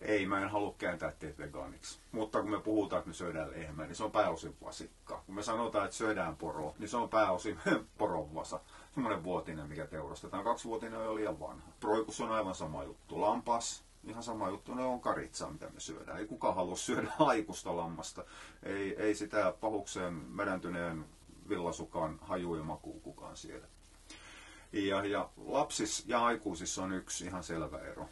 Ei, 0.00 0.26
mä 0.26 0.40
en 0.40 0.48
halua 0.48 0.74
kääntää 0.78 1.12
teitä 1.12 1.38
vegaaniksi. 1.38 1.98
Mutta 2.12 2.40
kun 2.40 2.50
me 2.50 2.60
puhutaan, 2.60 2.98
että 2.98 3.08
me 3.08 3.14
syödään 3.14 3.50
lehmää, 3.50 3.86
niin 3.86 3.96
se 3.96 4.04
on 4.04 4.10
pääosin 4.10 4.56
vasikka. 4.64 5.22
Kun 5.26 5.34
me 5.34 5.42
sanotaan, 5.42 5.84
että 5.84 5.96
syödään 5.96 6.36
poro, 6.36 6.74
niin 6.78 6.88
se 6.88 6.96
on 6.96 7.08
pääosin 7.08 7.58
poronvasa. 7.98 8.60
Semmoinen 8.94 9.24
vuotinen, 9.24 9.68
mikä 9.68 9.86
teurastetaan. 9.86 10.44
Kaksivuotinen 10.44 10.98
on 10.98 11.04
jo 11.04 11.14
liian 11.14 11.40
vanha. 11.40 11.68
Proikus 11.80 12.20
on 12.20 12.32
aivan 12.32 12.54
sama 12.54 12.84
juttu. 12.84 13.20
Lampas, 13.20 13.84
ihan 14.06 14.22
sama 14.22 14.48
juttu, 14.48 14.74
ne 14.74 14.82
on 14.82 15.00
karitsaa, 15.00 15.50
mitä 15.50 15.70
me 15.70 15.80
syödään. 15.80 16.18
Ei 16.18 16.26
kukaan 16.26 16.54
halua 16.54 16.76
syödä 16.76 17.12
aikuista 17.18 17.76
lammasta. 17.76 18.24
Ei, 18.62 18.96
ei 19.02 19.14
sitä 19.14 19.54
pahukseen 19.60 20.14
mädäntyneen 20.14 21.04
villasukan 21.48 22.18
haju 22.20 22.54
ja 22.54 22.64
makuu 22.64 23.00
kukaan 23.00 23.36
siellä. 23.36 23.66
Ja, 24.72 25.04
ja 25.04 25.30
lapsissa 25.36 26.04
ja 26.06 26.24
aikuisissa 26.24 26.84
on 26.84 26.92
yksi 26.92 27.24
ihan 27.24 27.44
selvä 27.44 27.78
ero 27.78 28.08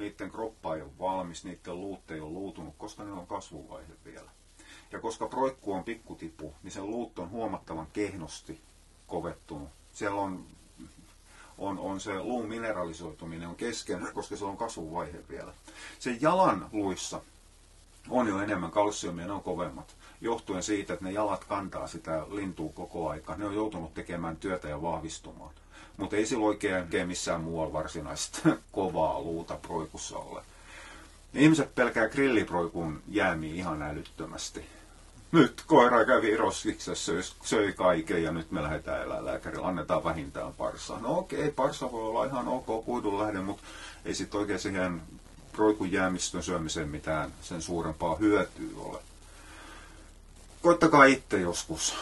niiden 0.00 0.30
kroppa 0.30 0.76
ei 0.76 0.82
ole 0.82 0.98
valmis, 0.98 1.44
niiden 1.44 1.80
luut 1.80 2.10
ei 2.10 2.20
ole 2.20 2.30
luutunut, 2.30 2.74
koska 2.78 3.04
ne 3.04 3.12
on 3.12 3.26
kasvuvaihe 3.26 3.92
vielä. 4.04 4.30
Ja 4.92 5.00
koska 5.00 5.28
proikku 5.28 5.72
on 5.72 5.84
pikkutipu, 5.84 6.54
niin 6.62 6.72
sen 6.72 6.90
luut 6.90 7.18
on 7.18 7.30
huomattavan 7.30 7.86
kehnosti 7.92 8.60
kovettunut. 9.06 9.68
Siellä 9.92 10.20
on, 10.20 10.46
on, 11.60 11.78
on 11.78 12.00
se 12.00 12.18
luun 12.22 12.48
mineralisoituminen 12.48 13.48
on 13.48 13.56
kesken, 13.56 14.08
koska 14.14 14.36
se 14.36 14.44
on 14.44 14.56
kasvuvaihe 14.56 15.18
vielä. 15.28 15.52
Sen 15.98 16.18
jalan 16.20 16.68
luissa 16.72 17.20
on 18.08 18.28
jo 18.28 18.38
enemmän 18.42 18.70
kalsiumia, 18.70 19.26
ne 19.26 19.32
on 19.32 19.42
kovemmat. 19.42 19.96
Johtuen 20.20 20.62
siitä, 20.62 20.92
että 20.92 21.04
ne 21.04 21.12
jalat 21.12 21.44
kantaa 21.44 21.86
sitä 21.86 22.26
lintua 22.30 22.72
koko 22.74 23.08
aika. 23.08 23.36
Ne 23.36 23.46
on 23.46 23.54
joutunut 23.54 23.94
tekemään 23.94 24.36
työtä 24.36 24.68
ja 24.68 24.82
vahvistumaan 24.82 25.50
mutta 26.00 26.16
ei 26.16 26.26
sillä 26.26 26.46
oikein, 26.46 26.76
oikein 26.76 27.08
missään 27.08 27.40
muualla 27.40 27.72
varsinaista 27.72 28.56
kovaa 28.72 29.20
luuta 29.20 29.56
proikussa 29.56 30.18
ole. 30.18 30.42
Ihmiset 31.34 31.74
pelkää 31.74 32.08
grilliproikun 32.08 33.02
jäämiä 33.08 33.54
ihan 33.54 33.82
älyttömästi. 33.82 34.66
Nyt 35.32 35.62
koira 35.66 36.04
kävi 36.04 36.36
roskiksessa, 36.36 37.12
söi 37.44 37.72
kaiken 37.72 38.22
ja 38.22 38.32
nyt 38.32 38.50
me 38.50 38.62
lähdetään 38.62 39.02
eläinlääkärillä, 39.02 39.66
annetaan 39.66 40.04
vähintään 40.04 40.52
parsaa. 40.52 41.00
No 41.00 41.18
okei, 41.18 41.50
parsa 41.50 41.92
voi 41.92 42.02
olla 42.02 42.24
ihan 42.24 42.48
ok 42.48 42.84
kuidun 42.84 43.18
lähde, 43.18 43.40
mutta 43.40 43.62
ei 44.04 44.14
sitten 44.14 44.40
oikein 44.40 44.58
siihen 44.58 45.02
proikun 45.52 45.92
jäämistön 45.92 46.42
syömiseen 46.42 46.88
mitään 46.88 47.32
sen 47.42 47.62
suurempaa 47.62 48.16
hyötyä 48.16 48.70
ole. 48.78 48.98
Koittakaa 50.62 51.04
itse 51.04 51.40
joskus 51.40 51.94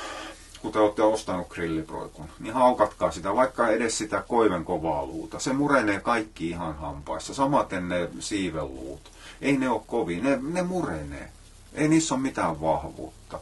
kun 0.62 0.72
te 0.72 0.78
olette 0.78 1.02
ostanut 1.02 1.48
grilliproikun, 1.48 2.28
niin 2.38 2.54
haukatkaa 2.54 3.10
sitä, 3.10 3.34
vaikka 3.34 3.68
edes 3.68 3.98
sitä 3.98 4.24
koiven 4.28 4.64
kovaa 4.64 5.06
luuta. 5.06 5.38
Se 5.38 5.52
murenee 5.52 6.00
kaikki 6.00 6.48
ihan 6.48 6.76
hampaissa. 6.76 7.34
Samaten 7.34 7.88
ne 7.88 8.08
siiveluut. 8.20 9.00
Ei 9.40 9.56
ne 9.56 9.68
ole 9.68 9.82
kovin, 9.86 10.24
ne, 10.24 10.38
ne 10.42 10.62
murenee. 10.62 11.32
Ei 11.72 11.88
niissä 11.88 12.14
ole 12.14 12.22
mitään 12.22 12.60
vahvuutta. 12.60 13.40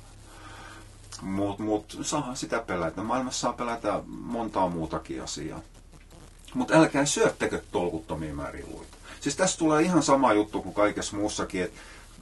Mutta 1.22 1.62
mut, 1.62 1.98
saa 2.02 2.34
sitä 2.34 2.58
pelätä. 2.58 3.02
Maailmassa 3.02 3.40
saa 3.40 3.52
pelätä 3.52 4.00
montaa 4.06 4.68
muutakin 4.68 5.22
asiaa. 5.22 5.60
Mutta 6.54 6.74
älkää 6.74 7.04
syöttekö 7.04 7.62
tolkuttomia 7.72 8.34
määrin 8.34 8.66
luita. 8.72 8.96
Siis 9.20 9.36
tässä 9.36 9.58
tulee 9.58 9.82
ihan 9.82 10.02
sama 10.02 10.32
juttu 10.32 10.62
kuin 10.62 10.74
kaikessa 10.74 11.16
muussakin, 11.16 11.62
että 11.62 11.80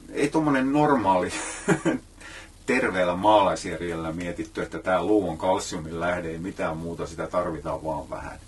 ei 0.09 0.29
tuommoinen 0.29 0.73
normaali 0.73 1.33
terveellä 2.65 3.15
maalaisjärjellä 3.15 4.11
mietitty, 4.11 4.61
että 4.61 4.79
tämä 4.79 5.05
luu 5.05 5.29
on 5.29 5.37
kalsiumin 5.37 5.99
lähde, 5.99 6.29
ei 6.29 6.37
mitään 6.37 6.77
muuta, 6.77 7.07
sitä 7.07 7.27
tarvitaan 7.27 7.83
vaan 7.83 8.09
vähän. 8.09 8.39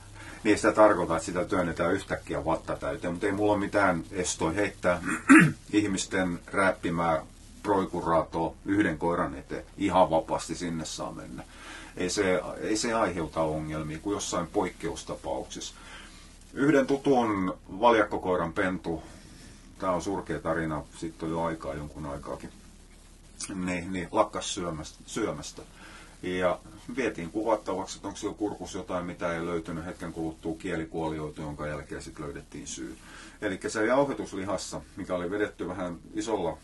Niin 0.44 0.58
sitä 0.58 0.72
tarkoittaa, 0.72 1.18
että 1.18 1.26
sitä 1.26 1.46
työnnetään 1.46 1.94
yhtäkkiä 1.94 2.46
vatta 2.46 2.76
täyteen, 2.76 3.14
mutta 3.14 3.26
ei 3.28 3.32
mulla 3.32 3.54
ole 3.54 3.60
mitään 3.60 4.04
estoa 4.12 4.52
heittää 4.52 5.02
ihmisten 5.74 6.40
räppimää 6.48 7.24
proikuratoa 7.68 8.54
yhden 8.66 8.98
koiran 8.98 9.36
eteen. 9.36 9.66
Ihan 9.78 10.10
vapaasti 10.10 10.56
sinne 10.56 10.86
saa 10.86 11.12
mennä. 11.12 11.44
Ei 11.98 12.10
se, 12.10 12.42
ei 12.60 12.78
se 12.78 12.94
aiheuta 12.94 13.42
ongelmia 13.42 14.00
kuin 14.00 14.14
jossain 14.14 14.48
poikkeustapauksissa. 14.48 15.76
Yhden 16.54 16.88
tutun 16.88 17.58
valjakkokoiran 17.80 18.54
pentu, 18.54 19.04
tämä 19.80 19.92
on 19.92 20.02
surkea 20.02 20.40
tarina, 20.40 20.84
sitten 20.98 21.28
on 21.30 21.32
jo 21.36 21.44
aikaa 21.44 21.74
jonkun 21.74 22.06
aikaakin 22.06 22.50
niin, 23.56 23.94
niin 23.94 24.08
lakkas 24.12 24.54
syömästä, 24.54 25.00
syömästä. 25.06 25.62
Ja 26.22 26.60
vietiin 26.96 27.32
kuvattavaksi, 27.32 27.98
että 27.98 28.08
onko 28.08 28.20
siellä 28.20 28.38
kurkus 28.38 28.74
jotain, 28.74 29.06
mitä 29.06 29.34
ei 29.34 29.46
löytynyt. 29.46 29.86
Hetken 29.86 30.14
kuluttua 30.14 30.56
kielikuolioitu, 30.60 31.42
jonka 31.42 31.68
jälkeen 31.68 32.02
sitten 32.02 32.26
löydettiin 32.26 32.68
syy. 32.68 32.98
Eli 33.42 33.60
se 33.68 33.86
jauhetuslihassa, 33.86 34.82
mikä 34.96 35.16
oli 35.16 35.32
vedetty 35.32 35.68
vähän 35.68 35.98
isolla 36.14 36.58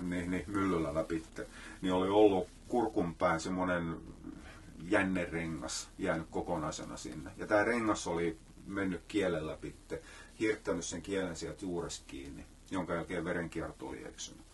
niin, 0.00 0.30
niin, 0.30 0.44
myllyllä 0.46 0.94
läpi, 0.94 1.22
niin 1.82 1.92
oli 1.92 2.08
ollut 2.08 2.48
kurkunpään 2.68 3.40
semmoinen 3.40 3.96
jännerengas 4.88 5.88
jäänyt 5.98 6.26
kokonaisena 6.30 6.96
sinne. 6.96 7.30
Ja 7.36 7.46
tämä 7.46 7.64
rengas 7.64 8.06
oli 8.06 8.38
mennyt 8.66 9.02
kielen 9.08 9.46
läpi, 9.46 9.74
hirttänyt 10.40 10.84
sen 10.84 11.02
kielen 11.02 11.36
sieltä 11.36 11.64
juuresta 11.64 12.04
kiinni, 12.06 12.46
jonka 12.70 12.94
jälkeen 12.94 13.24
verenkierto 13.24 13.88
oli 13.88 14.04
eksynyt 14.04 14.50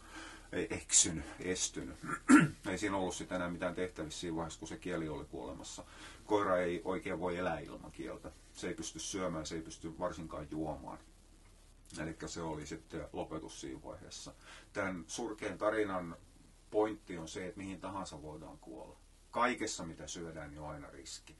ei 0.52 0.66
eksynyt, 0.70 1.24
estynyt. 1.40 1.96
ei 2.70 2.78
siinä 2.78 2.96
ollut 2.96 3.14
sitten 3.14 3.36
enää 3.36 3.50
mitään 3.50 3.74
tehtävissä 3.74 4.20
siinä 4.20 4.36
vaiheessa, 4.36 4.58
kun 4.58 4.68
se 4.68 4.76
kieli 4.76 5.08
oli 5.08 5.24
kuolemassa. 5.24 5.84
Koira 6.26 6.58
ei 6.58 6.82
oikein 6.84 7.20
voi 7.20 7.36
elää 7.36 7.58
ilman 7.58 7.92
kieltä. 7.92 8.32
Se 8.52 8.68
ei 8.68 8.74
pysty 8.74 8.98
syömään, 8.98 9.46
se 9.46 9.54
ei 9.54 9.62
pysty 9.62 9.98
varsinkaan 9.98 10.46
juomaan. 10.50 10.98
Eli 12.02 12.16
se 12.26 12.42
oli 12.42 12.66
sitten 12.66 13.08
lopetus 13.12 13.60
siinä 13.60 13.82
vaiheessa. 13.84 14.34
Tämän 14.72 15.04
surkean 15.06 15.58
tarinan 15.58 16.16
pointti 16.70 17.18
on 17.18 17.28
se, 17.28 17.46
että 17.46 17.58
mihin 17.58 17.80
tahansa 17.80 18.22
voidaan 18.22 18.58
kuolla. 18.58 18.98
Kaikessa, 19.30 19.86
mitä 19.86 20.06
syödään, 20.06 20.50
niin 20.50 20.60
on 20.60 20.70
aina 20.70 20.90
riski. 20.90 21.36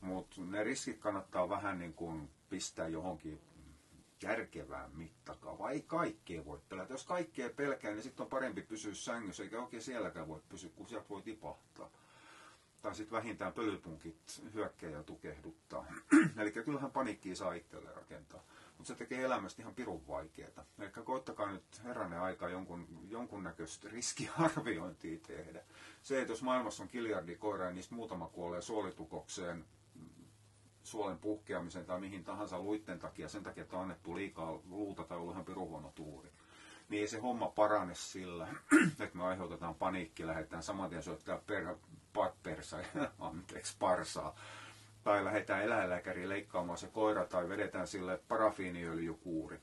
Mutta 0.00 0.40
ne 0.40 0.64
riskit 0.64 0.98
kannattaa 0.98 1.48
vähän 1.48 1.78
niin 1.78 1.94
kuin 1.94 2.30
pistää 2.50 2.88
johonkin 2.88 3.40
järkevään 4.22 4.90
mittakaavaan. 4.96 5.72
Ei 5.72 5.82
kaikkea 5.82 6.44
voi 6.44 6.60
pelätä. 6.68 6.94
Jos 6.94 7.04
kaikkea 7.04 7.50
pelkää, 7.50 7.92
niin 7.92 8.02
sitten 8.02 8.24
on 8.24 8.30
parempi 8.30 8.62
pysyä 8.62 8.94
sängyssä, 8.94 9.42
eikä 9.42 9.62
oikein 9.62 9.82
sielläkään 9.82 10.28
voi 10.28 10.40
pysyä, 10.48 10.70
kun 10.76 10.88
sieltä 10.88 11.08
voi 11.08 11.22
tipahtaa. 11.22 11.90
Tai 12.82 12.94
sitten 12.94 13.16
vähintään 13.16 13.52
pölypunkit 13.52 14.42
hyökkää 14.54 14.90
ja 14.90 15.02
tukehduttaa. 15.02 15.86
Eli 16.38 16.52
kyllähän 16.52 16.90
paniikkiä 16.90 17.34
saa 17.34 17.52
itselle 17.52 17.92
rakentaa. 17.92 18.42
Mutta 18.78 18.88
se 18.88 18.94
tekee 18.94 19.24
elämästä 19.24 19.62
ihan 19.62 19.74
pirun 19.74 20.06
vaikeaa. 20.08 20.64
Eli 20.78 20.90
koittakaa 21.04 21.52
nyt 21.52 21.84
herranen 21.84 22.20
aika 22.20 22.48
jonkun, 22.48 23.06
jonkunnäköistä 23.08 23.88
riskiarviointia 23.88 25.18
tehdä. 25.26 25.64
Se, 26.02 26.20
että 26.20 26.32
jos 26.32 26.42
maailmassa 26.42 26.82
on 26.82 26.88
kiljardi 26.88 27.36
koiraa, 27.36 27.68
niin 27.68 27.74
niistä 27.74 27.94
muutama 27.94 28.28
kuolee 28.28 28.62
suolitukokseen, 28.62 29.64
suolen 30.82 31.18
puhkeamisen 31.18 31.86
tai 31.86 32.00
mihin 32.00 32.24
tahansa 32.24 32.60
luitten 32.60 32.98
takia, 32.98 33.28
sen 33.28 33.42
takia, 33.42 33.62
että 33.62 33.76
on 33.76 33.82
annettu 33.82 34.16
liikaa 34.16 34.60
luuta 34.64 35.04
tai 35.04 35.18
ollut 35.18 35.32
ihan 35.32 35.44
pirun 35.44 35.92
tuuri, 35.94 36.30
niin 36.88 37.00
ei 37.00 37.08
se 37.08 37.18
homma 37.18 37.48
parane 37.48 37.94
sillä, 37.94 38.48
että 39.00 39.18
me 39.18 39.24
aiheutetaan 39.24 39.74
paniikki, 39.74 40.26
lähdetään 40.26 40.62
saman 40.62 40.90
tien 40.90 41.02
syöttää 41.02 41.38
per, 41.46 41.76
par, 42.12 42.30
persa, 42.42 42.76
anteeksi, 43.18 43.76
parsaa, 43.78 44.36
tai 45.08 45.24
lähdetään 45.24 45.62
eläinlääkäriin 45.62 46.28
leikkaamaan 46.28 46.78
se 46.78 46.86
koira, 46.86 47.24
tai 47.24 47.48
vedetään 47.48 47.86
sille 47.86 48.20
parafiiniöljykuuri, 48.28 49.60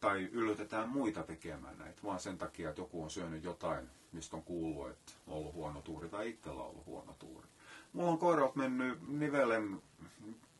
tai 0.00 0.28
yllytetään 0.32 0.88
muita 0.88 1.22
tekemään 1.22 1.78
näitä, 1.78 2.02
vaan 2.04 2.20
sen 2.20 2.38
takia, 2.38 2.68
että 2.68 2.80
joku 2.80 3.02
on 3.02 3.10
syönyt 3.10 3.44
jotain, 3.44 3.88
mistä 4.12 4.36
on 4.36 4.42
kuullut, 4.42 4.90
että 4.90 5.12
on 5.26 5.36
ollut 5.36 5.54
huono 5.54 5.82
tuuri, 5.82 6.08
tai 6.08 6.28
itsellä 6.28 6.62
on 6.62 6.68
ollut 6.68 6.86
huono 6.86 7.16
tuuri. 7.18 7.48
Mulla 7.92 8.10
on 8.10 8.18
koirat 8.18 8.56
mennyt 8.56 9.08
nivelen, 9.08 9.82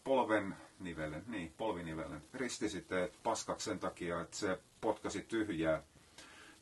polven 0.04 0.56
nivelen, 0.80 1.24
niin, 1.26 1.54
polvinivelen, 1.56 2.22
ristisiteet 2.34 3.18
paskaksi 3.22 3.64
sen 3.64 3.78
takia, 3.78 4.20
että 4.20 4.36
se 4.36 4.58
potkasi 4.80 5.22
tyhjää, 5.22 5.82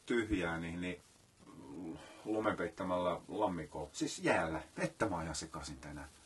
tyhjää 0.06 0.58
niin, 0.58 0.80
niin 0.80 1.02
lumenpeittämällä 2.24 3.20
lammikolla. 3.28 3.88
Siis 3.92 4.18
jäällä. 4.18 4.62
Vettä 4.78 5.08
mä 5.08 5.18
ajan 5.18 5.34
sekaisin 5.34 5.78
tänään. 5.78 6.17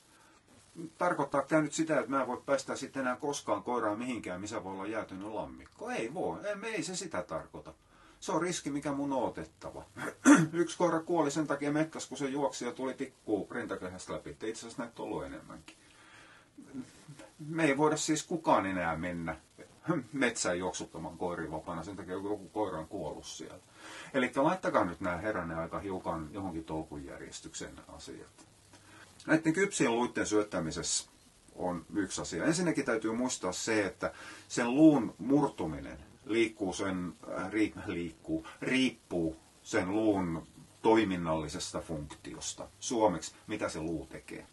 Tarkoittaa 0.99 1.43
tämä 1.43 1.63
nyt 1.63 1.73
sitä, 1.73 1.99
että 1.99 2.11
mä 2.11 2.21
en 2.21 2.27
voi 2.27 2.43
päästä 2.47 2.77
sitten 2.77 3.01
enää 3.01 3.17
koskaan 3.17 3.63
koiraan 3.63 3.99
mihinkään, 3.99 4.41
missä 4.41 4.65
voi 4.65 4.73
olla 4.73 4.87
jäätynyt 4.87 5.29
lammikko? 5.29 5.91
Ei 5.91 6.15
voi. 6.15 6.39
Ei, 6.47 6.75
ei 6.75 6.83
se 6.83 6.97
sitä 6.97 7.23
tarkoita. 7.23 7.75
Se 8.21 8.33
on 8.33 8.43
riski, 8.43 8.71
mikä 8.71 8.93
mun 8.93 9.13
on 9.13 9.23
otettava. 9.23 9.85
Yksi 10.53 10.79
koira 10.79 11.01
kuoli 11.01 11.31
sen 11.31 11.47
takia 11.47 11.73
metsässä, 11.73 12.09
kun 12.09 12.19
se 12.19 12.29
juoksi 12.29 12.65
ja 12.65 12.73
tuli 12.73 12.95
tikku 12.95 13.49
rintakehästä 13.51 14.13
läpi. 14.13 14.31
Itse 14.31 14.49
asiassa 14.51 14.83
näitä 14.83 15.03
ollut 15.03 15.25
enemmänkin. 15.25 15.77
Me 17.49 17.65
ei 17.65 17.77
voida 17.77 17.97
siis 17.97 18.23
kukaan 18.27 18.67
enää 18.67 18.97
mennä 18.97 19.37
metsään 20.13 20.59
juoksuttamaan 20.59 21.19
koirin 21.19 21.51
vapaana, 21.51 21.83
sen 21.85 21.97
takia 21.97 22.13
joku 22.13 22.49
koira 22.49 22.79
on 22.79 22.89
kuollut 22.89 23.27
siellä. 23.27 23.59
Eli 24.15 24.33
laittakaa 24.37 24.85
nyt 24.85 25.01
nämä 25.01 25.17
heränne 25.17 25.55
aika 25.55 25.79
hiukan 25.79 26.29
johonkin 26.33 26.65
tolkun 26.65 27.05
järjestyksen 27.05 27.81
asiat. 27.89 28.47
Näiden 29.27 29.53
kypsien 29.53 29.97
luitten 29.97 30.27
syöttämisessä 30.27 31.11
on 31.57 31.87
yksi 31.95 32.21
asia. 32.21 32.45
Ensinnäkin 32.45 32.85
täytyy 32.85 33.13
muistaa 33.13 33.53
se, 33.53 33.87
että 33.87 34.13
sen 34.49 34.75
luun 34.75 35.15
murtuminen 35.19 35.99
liikkuu 36.25 36.73
sen, 36.73 37.15
äh, 37.39 37.51
ri, 37.51 37.73
liikkuu, 37.87 38.47
riippuu 38.61 39.37
sen 39.63 39.91
luun 39.91 40.47
toiminnallisesta 40.83 41.81
funktiosta. 41.81 42.69
Suomeksi, 42.81 43.35
mitä 43.47 43.69
se 43.69 43.81
luu 43.81 44.07
tekee. 44.07 44.47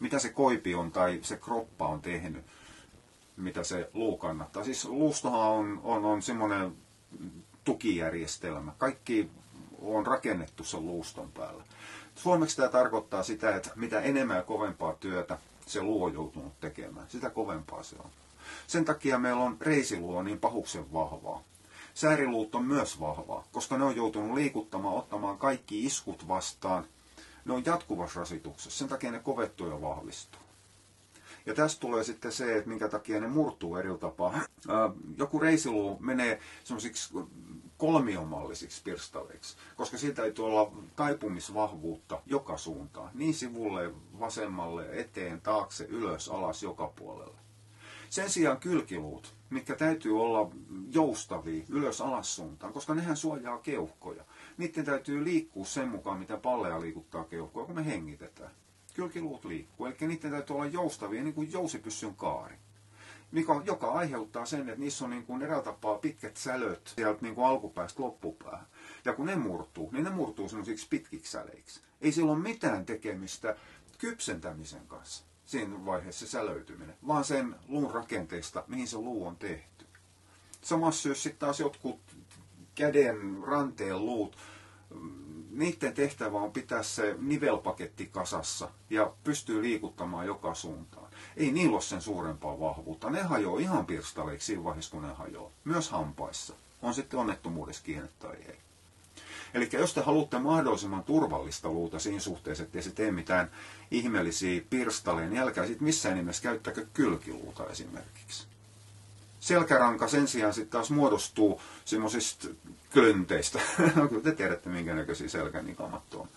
Mitä 0.00 0.18
se 0.18 0.28
koipi 0.28 0.74
on 0.74 0.92
tai 0.92 1.18
se 1.22 1.36
kroppa 1.36 1.86
on 1.86 2.00
tehnyt, 2.00 2.44
mitä 3.36 3.64
se 3.64 3.90
luu 3.94 4.16
kannattaa. 4.16 4.64
Siis 4.64 4.84
luustohan 4.84 5.50
on, 5.50 5.80
on, 5.84 6.04
on 6.04 6.22
semmoinen 6.22 6.72
tukijärjestelmä. 7.64 8.72
Kaikki 8.78 9.30
on 9.82 10.06
rakennettu 10.06 10.64
sen 10.64 10.86
luuston 10.86 11.32
päällä. 11.32 11.64
Suomeksi 12.18 12.56
tämä 12.56 12.68
tarkoittaa 12.68 13.22
sitä, 13.22 13.56
että 13.56 13.70
mitä 13.76 14.00
enemmän 14.00 14.36
ja 14.36 14.42
kovempaa 14.42 14.94
työtä 14.94 15.38
se 15.66 15.82
luu 15.82 16.04
on 16.04 16.12
joutunut 16.14 16.60
tekemään, 16.60 17.06
sitä 17.08 17.30
kovempaa 17.30 17.82
se 17.82 17.96
on. 18.04 18.10
Sen 18.66 18.84
takia 18.84 19.18
meillä 19.18 19.42
on 19.42 19.56
reisiluu 19.60 20.22
niin 20.22 20.38
pahuksen 20.40 20.92
vahvaa. 20.92 21.42
Sääriluut 21.94 22.54
on 22.54 22.64
myös 22.64 23.00
vahvaa, 23.00 23.44
koska 23.52 23.78
ne 23.78 23.84
on 23.84 23.96
joutunut 23.96 24.34
liikuttamaan, 24.34 24.96
ottamaan 24.96 25.38
kaikki 25.38 25.84
iskut 25.84 26.28
vastaan. 26.28 26.84
Ne 27.44 27.52
on 27.52 27.62
jatkuvassa 27.64 28.20
rasituksessa, 28.20 28.78
sen 28.78 28.88
takia 28.88 29.10
ne 29.10 29.18
kovettuu 29.18 29.68
ja 29.68 29.80
vahvistuu. 29.82 30.40
Ja 31.46 31.54
tästä 31.54 31.80
tulee 31.80 32.04
sitten 32.04 32.32
se, 32.32 32.56
että 32.56 32.68
minkä 32.68 32.88
takia 32.88 33.20
ne 33.20 33.26
murtuu 33.28 33.76
eri 33.76 33.88
tapaa. 34.00 34.40
Joku 35.18 35.38
reisiluu 35.38 35.96
menee 36.00 36.40
semmoisiksi 36.64 37.14
kolmiomallisiksi 37.78 38.82
pirstaleiksi, 38.82 39.56
koska 39.76 39.98
siitä 39.98 40.22
täytyy 40.22 40.46
olla 40.46 40.72
taipumisvahvuutta 40.96 42.22
joka 42.26 42.56
suuntaan. 42.56 43.10
Niin 43.14 43.34
sivulle, 43.34 43.94
vasemmalle, 44.20 45.00
eteen, 45.00 45.40
taakse, 45.40 45.84
ylös, 45.84 46.28
alas, 46.28 46.62
joka 46.62 46.86
puolelle. 46.86 47.38
Sen 48.10 48.30
sijaan 48.30 48.60
kylkiluut, 48.60 49.34
mitkä 49.50 49.74
täytyy 49.74 50.20
olla 50.20 50.50
joustavia 50.90 51.64
ylös-alas 51.68 52.36
suuntaan, 52.36 52.72
koska 52.72 52.94
nehän 52.94 53.16
suojaa 53.16 53.58
keuhkoja. 53.58 54.24
Niiden 54.56 54.84
täytyy 54.84 55.24
liikkua 55.24 55.64
sen 55.64 55.88
mukaan, 55.88 56.18
mitä 56.18 56.36
palleja 56.36 56.80
liikuttaa 56.80 57.24
keuhkoja, 57.24 57.66
kun 57.66 57.74
me 57.74 57.86
hengitetään. 57.86 58.50
Kylkiluut 58.94 59.44
liikkuu, 59.44 59.86
eli 59.86 59.94
niiden 60.00 60.30
täytyy 60.30 60.56
olla 60.56 60.66
joustavia, 60.66 61.22
niin 61.22 61.34
kuin 61.34 61.52
jousipyssyn 61.52 62.14
kaari 62.14 62.54
mikä, 63.32 63.52
joka 63.64 63.90
aiheuttaa 63.90 64.46
sen, 64.46 64.68
että 64.68 64.80
niissä 64.80 65.04
on 65.04 65.10
niin 65.10 65.26
kuin 65.26 65.42
eräällä 65.42 65.64
tapaa 65.64 65.98
pitkät 65.98 66.36
sälöt 66.36 66.92
sieltä 66.96 67.22
niin 67.22 67.34
kuin 67.34 67.46
alkupäästä 67.46 68.02
loppupäähän. 68.02 68.66
Ja 69.04 69.12
kun 69.12 69.26
ne 69.26 69.36
murtuu, 69.36 69.90
niin 69.92 70.04
ne 70.04 70.10
murtuu 70.10 70.48
semmoisiksi 70.48 70.86
pitkiksi 70.90 71.32
säleiksi. 71.32 71.80
Ei 72.00 72.12
sillä 72.12 72.32
ole 72.32 72.38
mitään 72.38 72.86
tekemistä 72.86 73.56
kypsentämisen 73.98 74.86
kanssa 74.86 75.24
siinä 75.48 75.84
vaiheessa 75.84 76.26
se 76.26 76.30
sälöityminen, 76.30 76.96
vaan 77.06 77.24
sen 77.24 77.54
luun 77.68 77.90
rakenteesta, 77.90 78.64
mihin 78.66 78.88
se 78.88 78.96
luu 78.96 79.26
on 79.26 79.36
tehty. 79.36 79.86
Samassa 80.62 81.02
syyssä 81.02 81.22
sitten 81.22 81.38
taas 81.38 81.60
jotkut 81.60 82.00
käden 82.74 83.42
ranteen 83.42 84.06
luut, 84.06 84.36
niiden 85.50 85.94
tehtävä 85.94 86.38
on 86.38 86.52
pitää 86.52 86.82
se 86.82 87.16
nivelpaketti 87.20 88.06
kasassa 88.06 88.70
ja 88.90 89.12
pystyy 89.24 89.62
liikuttamaan 89.62 90.26
joka 90.26 90.54
suuntaan. 90.54 91.10
Ei 91.36 91.52
niillä 91.52 91.74
ole 91.74 91.82
sen 91.82 92.00
suurempaa 92.02 92.60
vahvuutta. 92.60 93.10
Ne 93.10 93.22
hajoaa 93.22 93.60
ihan 93.60 93.86
pirstaleiksi 93.86 94.46
siinä 94.46 94.64
vaiheessa, 94.64 94.90
kun 94.90 95.02
ne 95.02 95.12
hajoaa. 95.14 95.50
Myös 95.64 95.90
hampaissa. 95.90 96.54
On 96.82 96.94
sitten 96.94 97.20
onnettomuudessa 97.20 97.82
kiinni 97.84 98.08
tai 98.18 98.36
ei. 98.36 98.58
Eli 99.54 99.68
jos 99.72 99.94
te 99.94 100.00
haluatte 100.00 100.38
mahdollisimman 100.38 101.04
turvallista 101.04 101.68
luuta 101.68 101.98
siinä 101.98 102.20
suhteessa, 102.20 102.64
ettei 102.64 102.82
se 102.82 102.90
tee 102.90 103.10
mitään 103.12 103.50
ihmeellisiä 103.90 104.62
pirstaleen, 104.70 105.30
niin 105.30 105.42
älkää 105.42 105.66
sitten 105.66 105.84
missään 105.84 106.16
nimessä 106.16 106.42
käyttäkö 106.42 106.86
kylkiluuta 106.94 107.66
esimerkiksi. 107.66 108.46
Selkäranka 109.48 110.08
sen 110.08 110.28
sijaan 110.28 110.54
sitten 110.54 110.70
taas 110.70 110.90
muodostuu 110.90 111.60
semmoisista 111.84 112.48
klönteistä. 112.92 113.60
kyllä 114.08 114.22
te 114.22 114.32
tiedätte, 114.32 114.68
minkä 114.70 114.94
näköisiä 114.94 115.28
selkänikamat 115.28 116.14
on. 116.14 116.28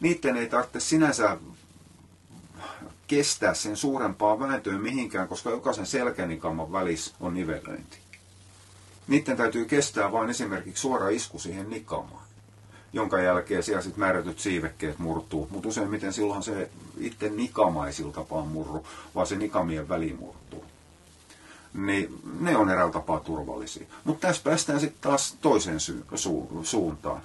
Niiden 0.00 0.36
ei 0.36 0.48
tarvitse 0.48 0.80
sinänsä 0.80 1.36
kestää 3.06 3.54
sen 3.54 3.76
suurempaa 3.76 4.40
vääntöä 4.40 4.78
mihinkään, 4.78 5.28
koska 5.28 5.50
jokaisen 5.50 5.86
selkänikaman 5.86 6.72
välissä 6.72 7.14
on 7.20 7.34
nivelöinti. 7.34 7.98
Niiden 9.08 9.36
täytyy 9.36 9.64
kestää 9.64 10.12
vain 10.12 10.30
esimerkiksi 10.30 10.80
suora 10.80 11.08
isku 11.08 11.38
siihen 11.38 11.70
nikamaan 11.70 12.24
jonka 12.92 13.20
jälkeen 13.20 13.62
siellä 13.62 13.82
sitten 13.82 14.00
määrätyt 14.00 14.38
siivekkeet 14.38 14.98
murtuu. 14.98 15.48
Mutta 15.50 15.68
useimmiten 15.68 16.12
silloin 16.12 16.42
se 16.42 16.70
itse 16.98 17.28
nikamaisil 17.28 18.10
tapaa 18.10 18.44
murru, 18.44 18.86
vaan 19.14 19.26
se 19.26 19.36
nikamien 19.36 19.88
väli 19.88 20.16
murtuu. 20.20 20.64
Niin 21.74 22.20
ne 22.40 22.56
on 22.56 22.70
eräällä 22.70 22.92
tapaa 22.92 23.20
turvallisia. 23.20 23.86
Mutta 24.04 24.26
tässä 24.28 24.42
päästään 24.44 24.80
sitten 24.80 25.00
taas 25.00 25.36
toiseen 25.40 25.80
sy- 25.80 26.04
su- 26.14 26.64
suuntaan, 26.64 27.22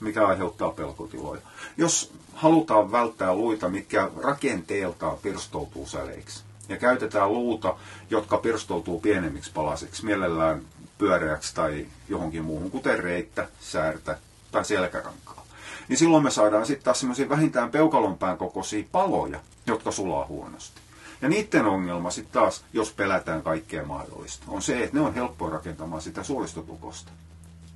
mikä 0.00 0.26
aiheuttaa 0.26 0.70
pelkotiloja. 0.70 1.40
Jos 1.76 2.12
halutaan 2.34 2.92
välttää 2.92 3.34
luita, 3.34 3.68
mitkä 3.68 4.10
rakenteeltaan 4.22 5.18
pirstoutuu 5.22 5.86
säleiksi, 5.86 6.44
ja 6.68 6.76
käytetään 6.76 7.32
luuta, 7.32 7.76
jotka 8.10 8.38
pirstoutuu 8.38 9.00
pienemmiksi 9.00 9.50
palasiksi, 9.52 10.04
mielellään 10.04 10.62
pyöreäksi 10.98 11.54
tai 11.54 11.86
johonkin 12.08 12.44
muuhun, 12.44 12.70
kuten 12.70 12.98
reittä, 12.98 13.48
säärtä 13.60 14.18
tai 14.52 14.64
selkärankaa. 14.64 15.44
Niin 15.88 15.96
silloin 15.96 16.22
me 16.22 16.30
saadaan 16.30 16.66
sitten 16.66 16.84
taas 16.84 17.00
semmoisia 17.00 17.28
vähintään 17.28 17.70
peukalonpään 17.70 18.38
kokoisia 18.38 18.84
paloja, 18.92 19.40
jotka 19.66 19.90
sulaa 19.90 20.26
huonosti. 20.26 20.80
Ja 21.22 21.28
niiden 21.28 21.66
ongelma 21.66 22.10
sitten 22.10 22.32
taas, 22.32 22.64
jos 22.72 22.92
pelätään 22.92 23.42
kaikkea 23.42 23.84
mahdollista, 23.84 24.44
on 24.48 24.62
se, 24.62 24.82
että 24.84 24.96
ne 24.96 25.00
on 25.00 25.14
helppoa 25.14 25.50
rakentamaan 25.50 26.02
sitä 26.02 26.22
suolistotukosta. 26.22 27.10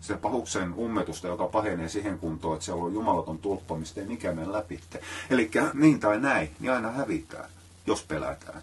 Se 0.01 0.17
pahuksen 0.17 0.75
ummetusta, 0.75 1.29
joka 1.29 1.47
pahenee 1.47 1.89
siihen 1.89 2.19
kuntoon, 2.19 2.55
että 2.55 2.65
siellä 2.65 2.85
on 2.85 2.95
jumalaton 2.95 3.39
tulppa, 3.39 3.77
mistä 3.77 4.01
ei 4.01 4.07
mikään 4.07 4.37
mene 4.37 4.53
läpi. 4.53 4.81
Eli 5.31 5.51
niin 5.75 6.01
tai 6.01 6.21
näin, 6.21 6.51
niin 6.61 6.73
aina 6.73 6.91
hävitään, 6.91 7.51
jos 7.87 8.03
pelätään. 8.03 8.63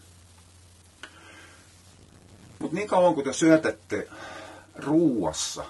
Mutta 2.60 2.76
niin 2.76 2.88
kauan 2.88 3.16
kun 3.16 3.24
te 3.24 3.34
syötätte 3.34 4.08
ruuassa 4.76 5.66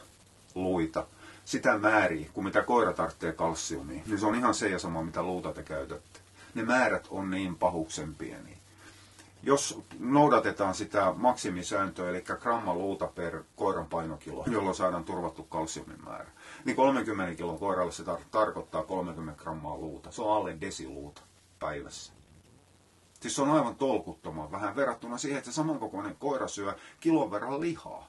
luita, 0.55 1.07
sitä 1.45 1.77
määriä, 1.77 2.29
kuin 2.33 2.45
mitä 2.45 2.61
koira 2.63 2.93
tarvitsee 2.93 3.31
kalsiumia, 3.31 4.01
niin 4.05 4.19
se 4.19 4.25
on 4.25 4.35
ihan 4.35 4.55
se 4.55 4.69
ja 4.69 4.79
sama, 4.79 5.03
mitä 5.03 5.23
luuta 5.23 5.53
te 5.53 5.63
käytätte. 5.63 6.19
Ne 6.55 6.63
määrät 6.63 7.07
on 7.09 7.31
niin 7.31 7.55
pahuksen 7.55 8.15
pieniä. 8.15 8.56
Jos 9.43 9.81
noudatetaan 9.99 10.75
sitä 10.75 11.13
maksimisääntöä, 11.17 12.09
eli 12.09 12.21
gramma 12.21 12.73
luuta 12.73 13.07
per 13.07 13.43
koiran 13.55 13.85
painokilo, 13.87 14.43
jolloin 14.51 14.75
saadaan 14.75 15.03
turvattu 15.03 15.43
kalsiumin 15.43 16.03
määrä, 16.03 16.31
niin 16.65 16.75
30 16.75 17.35
kilon 17.35 17.59
koiralle 17.59 17.91
se 17.91 18.03
tar- 18.03 18.25
tarkoittaa 18.31 18.83
30 18.83 19.43
grammaa 19.43 19.77
luuta. 19.77 20.11
Se 20.11 20.21
on 20.21 20.37
alle 20.37 20.57
desiluuta 20.61 21.21
päivässä. 21.59 22.13
Siis 23.19 23.35
se 23.35 23.41
on 23.41 23.51
aivan 23.51 23.75
tolkuttoman 23.75 24.51
vähän 24.51 24.75
verrattuna 24.75 25.17
siihen, 25.17 25.37
että 25.37 25.51
samankokoinen 25.51 26.15
koira 26.15 26.47
syö 26.47 26.75
kilon 26.99 27.31
verran 27.31 27.61
lihaa 27.61 28.07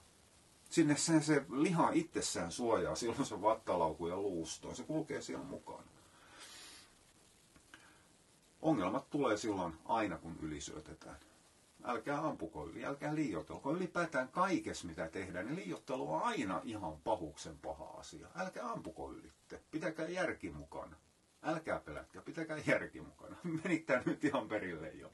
sinne 0.69 0.97
se, 0.97 1.21
se 1.21 1.45
liha 1.51 1.91
itsessään 1.93 2.53
suojaa 2.53 2.95
silloin 2.95 3.27
se 3.27 3.43
vattalauku 3.43 4.07
ja 4.07 4.17
luusto. 4.17 4.75
Se 4.75 4.83
kulkee 4.83 5.21
siellä 5.21 5.45
mukana. 5.45 5.83
Ongelmat 8.63 9.11
tulee 9.11 9.37
silloin 9.37 9.75
aina, 9.85 10.19
kun 10.19 10.39
ylisyötetään. 10.43 11.17
Älkää 11.85 12.27
ampuko 12.27 12.67
yli, 12.67 12.85
älkää 12.85 13.15
liioitelko. 13.15 13.73
Ylipäätään 13.73 14.29
kaikessa, 14.29 14.87
mitä 14.87 15.09
tehdään, 15.09 15.47
niin 15.47 15.57
liiottelu 15.57 16.13
on 16.15 16.23
aina 16.23 16.61
ihan 16.65 17.01
pahuksen 17.01 17.59
paha 17.59 17.85
asia. 17.85 18.29
Älkää 18.37 18.71
ampuko 18.73 19.13
ylitte. 19.13 19.63
Pitäkää 19.71 20.09
järki 20.09 20.51
mukana. 20.51 20.97
Älkää 21.43 21.81
pelätkää, 21.81 22.23
pitäkää 22.23 22.59
järki 22.67 23.01
mukana. 23.01 23.37
Menittää 23.65 24.03
nyt 24.07 24.25
ihan 24.25 24.49
perille 24.49 24.89
jo. 24.91 25.13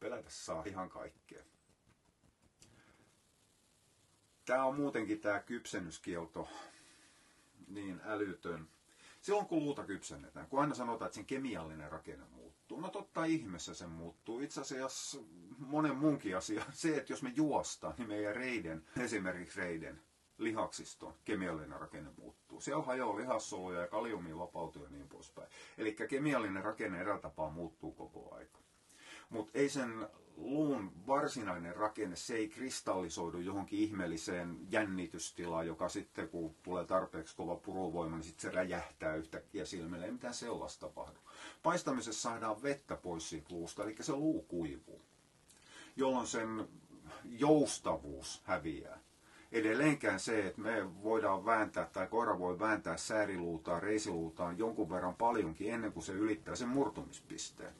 Pelätä 0.00 0.30
saa 0.30 0.62
ihan 0.66 0.88
kaikkea 0.90 1.42
tämä 4.48 4.64
on 4.64 4.76
muutenkin 4.76 5.20
tämä 5.20 5.40
kypsennyskielto 5.40 6.48
niin 7.66 8.00
älytön. 8.04 8.68
Silloin 9.20 9.46
kun 9.46 9.64
luuta 9.64 9.84
kypsennetään, 9.84 10.46
kun 10.46 10.60
aina 10.60 10.74
sanotaan, 10.74 11.06
että 11.06 11.14
sen 11.14 11.26
kemiallinen 11.26 11.92
rakenne 11.92 12.24
muuttuu. 12.24 12.80
No 12.80 12.88
totta 12.88 13.24
ihmeessä 13.24 13.74
se 13.74 13.86
muuttuu. 13.86 14.40
Itse 14.40 14.60
asiassa 14.60 15.18
monen 15.58 15.96
muunkin 15.96 16.36
asia. 16.36 16.64
Se, 16.72 16.96
että 16.96 17.12
jos 17.12 17.22
me 17.22 17.32
juostaan, 17.36 17.94
niin 17.98 18.08
meidän 18.08 18.36
reiden, 18.36 18.84
esimerkiksi 19.00 19.60
reiden, 19.60 20.00
lihaksiston 20.38 21.14
kemiallinen 21.24 21.80
rakenne 21.80 22.10
muuttuu. 22.16 22.60
Siellä 22.60 22.82
hajoaa 22.82 23.16
lihassoluja 23.16 23.80
ja 23.80 23.86
kaliumi 23.86 24.38
vapautuu 24.38 24.84
ja 24.84 24.90
niin 24.90 25.08
poispäin. 25.08 25.48
Eli 25.78 25.92
kemiallinen 25.92 26.64
rakenne 26.64 27.00
eräällä 27.00 27.22
tapaa 27.22 27.50
muuttuu 27.50 27.92
koko 27.92 28.34
aika. 28.34 28.58
Mutta 29.28 29.52
ei 29.54 29.68
sen 29.68 30.08
luun 30.38 30.92
varsinainen 31.06 31.76
rakenne, 31.76 32.16
se 32.16 32.34
ei 32.34 32.48
kristallisoidu 32.48 33.38
johonkin 33.38 33.78
ihmeelliseen 33.78 34.58
jännitystilaan, 34.70 35.66
joka 35.66 35.88
sitten 35.88 36.28
kun 36.28 36.54
tulee 36.62 36.84
tarpeeksi 36.84 37.36
kova 37.36 37.56
puruvoima, 37.56 38.16
niin 38.16 38.24
sitten 38.24 38.50
se 38.50 38.56
räjähtää 38.56 39.14
yhtäkkiä 39.14 39.64
silmille. 39.64 40.04
Ei 40.04 40.12
mitään 40.12 40.34
sellaista 40.34 40.86
tapahdu. 40.86 41.18
Paistamisessa 41.62 42.30
saadaan 42.30 42.62
vettä 42.62 42.96
pois 42.96 43.28
siitä 43.28 43.46
luusta, 43.50 43.84
eli 43.84 43.96
se 44.00 44.12
luu 44.12 44.42
kuivuu, 44.42 45.02
jolloin 45.96 46.26
sen 46.26 46.68
joustavuus 47.24 48.42
häviää. 48.44 49.00
Edelleenkään 49.52 50.20
se, 50.20 50.46
että 50.46 50.60
me 50.60 51.02
voidaan 51.02 51.44
vääntää 51.44 51.86
tai 51.92 52.06
koira 52.06 52.38
voi 52.38 52.58
vääntää 52.58 52.96
sääriluutaan, 52.96 53.82
reisiluutaan 53.82 54.58
jonkun 54.58 54.90
verran 54.90 55.14
paljonkin 55.14 55.72
ennen 55.72 55.92
kuin 55.92 56.04
se 56.04 56.12
ylittää 56.12 56.54
sen 56.56 56.68
murtumispisteen. 56.68 57.72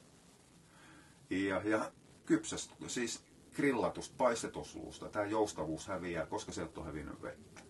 Ja, 1.29 1.61
ja 1.65 1.91
kypsästä, 2.29 2.73
siis 2.87 3.23
grillatusta, 3.55 4.15
paistetusluusta, 4.17 5.09
tämä 5.09 5.25
joustavuus 5.25 5.87
häviää, 5.87 6.25
koska 6.25 6.51
se 6.51 6.67
on 6.77 6.85
hävinnyt 6.85 7.21
vettä. 7.21 7.61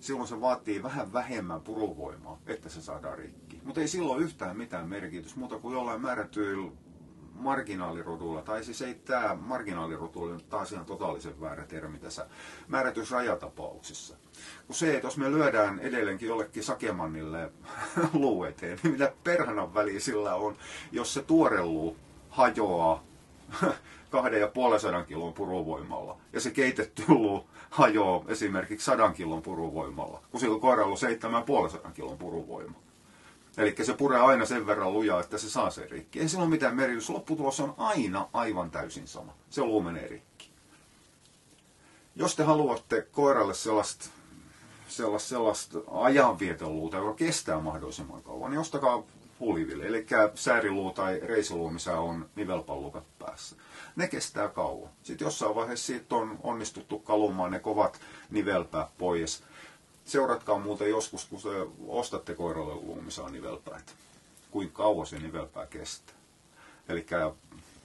Silloin 0.00 0.28
se 0.28 0.40
vaatii 0.40 0.82
vähän 0.82 1.12
vähemmän 1.12 1.60
puruvoimaa, 1.60 2.38
että 2.46 2.68
se 2.68 2.82
saadaan 2.82 3.18
rikki. 3.18 3.60
Mutta 3.64 3.80
ei 3.80 3.88
silloin 3.88 4.22
yhtään 4.22 4.56
mitään 4.56 4.88
merkitys, 4.88 5.36
muuta 5.36 5.58
kuin 5.58 5.74
jollain 5.74 6.00
määrätyillä 6.00 6.72
marginaaliroduilla, 7.34 8.42
tai 8.42 8.64
siis 8.64 8.82
ei 8.82 8.94
tämä 8.94 9.36
marginaaliroduilla 9.40 10.34
nyt 10.34 10.48
taas 10.48 10.72
ihan 10.72 10.86
totaalisen 10.86 11.40
väärä 11.40 11.66
termi 11.66 11.98
tässä 11.98 12.26
määrätysrajatapauksissa. 12.68 14.16
Kun 14.66 14.76
se, 14.76 14.94
että 14.94 15.06
jos 15.06 15.16
me 15.16 15.30
lyödään 15.30 15.78
edelleenkin 15.78 16.28
jollekin 16.28 16.64
sakemannille 16.64 17.52
luu 18.12 18.44
eteen, 18.44 18.78
niin 18.82 18.92
mitä 18.92 19.12
perhanan 19.24 19.74
väliä 19.74 20.00
sillä 20.00 20.34
on, 20.34 20.56
jos 20.92 21.14
se 21.14 21.22
tuore 21.22 21.62
luu 21.62 21.96
hajoaa 22.28 23.09
kahden 24.10 24.40
ja 24.40 24.48
puolen 24.48 24.80
sadan 24.80 25.06
kilon 25.06 25.32
puruvoimalla. 25.32 26.16
Ja 26.32 26.40
se 26.40 26.50
keitetty 26.50 27.04
luu 27.08 27.46
hajoaa 27.70 28.24
esimerkiksi 28.28 28.84
sadan 28.84 29.14
kilon 29.14 29.42
puruvoimalla, 29.42 30.22
kun 30.30 30.40
sillä 30.40 30.60
koiralla 30.60 30.92
on 30.92 30.98
seitsemän 30.98 31.42
puolen 31.42 31.70
sadan 31.70 31.92
kilon 31.92 32.18
puruvoima. 32.18 32.74
Eli 33.56 33.74
se 33.82 33.94
puree 33.94 34.20
aina 34.20 34.46
sen 34.46 34.66
verran 34.66 34.92
lujaa, 34.92 35.20
että 35.20 35.38
se 35.38 35.50
saa 35.50 35.70
sen 35.70 35.90
rikki. 35.90 36.20
Ei 36.20 36.28
sillä 36.28 36.42
ole 36.42 36.50
mitään 36.50 36.76
merkitystä. 36.76 37.12
Lopputulos 37.12 37.60
on 37.60 37.74
aina 37.76 38.28
aivan 38.32 38.70
täysin 38.70 39.08
sama. 39.08 39.34
Se 39.50 39.62
luu 39.62 39.82
menee 39.82 40.08
rikki. 40.08 40.50
Jos 42.16 42.36
te 42.36 42.42
haluatte 42.42 43.06
koiralle 43.12 43.54
sellaista, 43.54 44.08
sellaista, 44.88 45.28
sellaista 45.28 45.78
ajanvietoluuta, 45.90 46.96
joka 46.96 47.14
kestää 47.14 47.60
mahdollisimman 47.60 48.22
kauan, 48.22 48.50
niin 48.50 48.60
ostakaa 48.60 49.02
huliville, 49.40 49.86
eli 49.86 50.06
sääriluu 50.34 50.90
tai 50.92 51.20
reisiluu, 51.22 51.70
missä 51.70 51.98
on 51.98 52.28
nivelpallukat 52.36 53.04
päässä. 53.18 53.56
Ne 53.96 54.08
kestää 54.08 54.48
kauan. 54.48 54.90
Sitten 55.02 55.24
jossain 55.26 55.54
vaiheessa 55.54 55.86
siitä 55.86 56.14
on 56.14 56.38
onnistuttu 56.42 56.98
kalumaan 56.98 57.50
ne 57.50 57.58
kovat 57.58 58.00
nivelpäät 58.30 58.88
pois. 58.98 59.42
Seuratkaa 60.04 60.58
muuten 60.58 60.90
joskus, 60.90 61.24
kun 61.24 61.40
se 61.40 61.48
ostatte 61.88 62.34
koiralle 62.34 62.74
luu, 62.74 63.02
missä 63.02 63.22
on 63.22 63.32
nivelpäät. 63.32 63.94
Kuinka 64.50 64.74
kauan 64.76 65.06
se 65.06 65.18
nivelpää 65.18 65.66
kestää. 65.66 66.14
Eli 66.88 67.06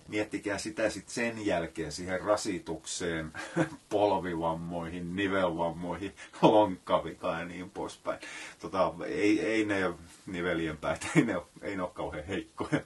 miettikää 0.07 0.57
sitä 0.57 0.89
sitten 0.89 1.13
sen 1.13 1.45
jälkeen 1.45 1.91
siihen 1.91 2.21
rasitukseen, 2.21 3.33
polvivammoihin, 3.89 5.15
nivelvammoihin, 5.15 6.15
lonkkavikaan 6.41 7.39
ja 7.39 7.45
niin 7.45 7.69
poispäin. 7.69 8.19
Tota, 8.59 8.93
ei, 9.05 9.41
ei 9.41 9.65
ne 9.65 9.93
nivelien 10.25 10.77
päät, 10.77 11.07
ei 11.15 11.25
ne, 11.25 11.41
ei 11.61 11.75
ne 11.75 11.81
ole 11.81 11.91
kauhean 11.93 12.25
heikkoja. 12.25 12.81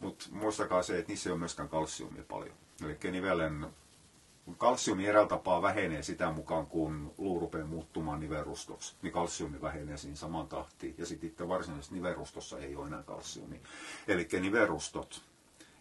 Mutta 0.00 0.24
muistakaa 0.30 0.82
se, 0.82 0.98
että 0.98 1.08
niissä 1.08 1.30
ei 1.30 1.32
ole 1.32 1.38
myöskään 1.38 1.68
kalsiumia 1.68 2.22
paljon. 2.28 2.54
Eli 2.84 3.12
nivelen 3.12 3.66
kalsiumi 4.58 5.06
eräältä 5.06 5.28
tapaa 5.28 5.62
vähenee 5.62 6.02
sitä 6.02 6.30
mukaan, 6.30 6.66
kun 6.66 7.14
luu 7.18 7.40
rupeaa 7.40 7.66
muuttumaan 7.66 8.20
niverustoksi, 8.20 8.94
niin 9.02 9.12
kalsiumi 9.12 9.60
vähenee 9.62 9.96
siinä 9.96 10.16
saman 10.16 10.48
tahtiin. 10.48 10.94
Ja 10.98 11.06
sitten 11.06 11.30
itse 11.30 11.48
varsinaisessa 11.48 11.94
niverustossa 11.94 12.58
ei 12.58 12.76
ole 12.76 12.86
enää 12.86 13.02
kalsiumi. 13.02 13.60
Eli 14.08 14.28
niverustot, 14.40 15.22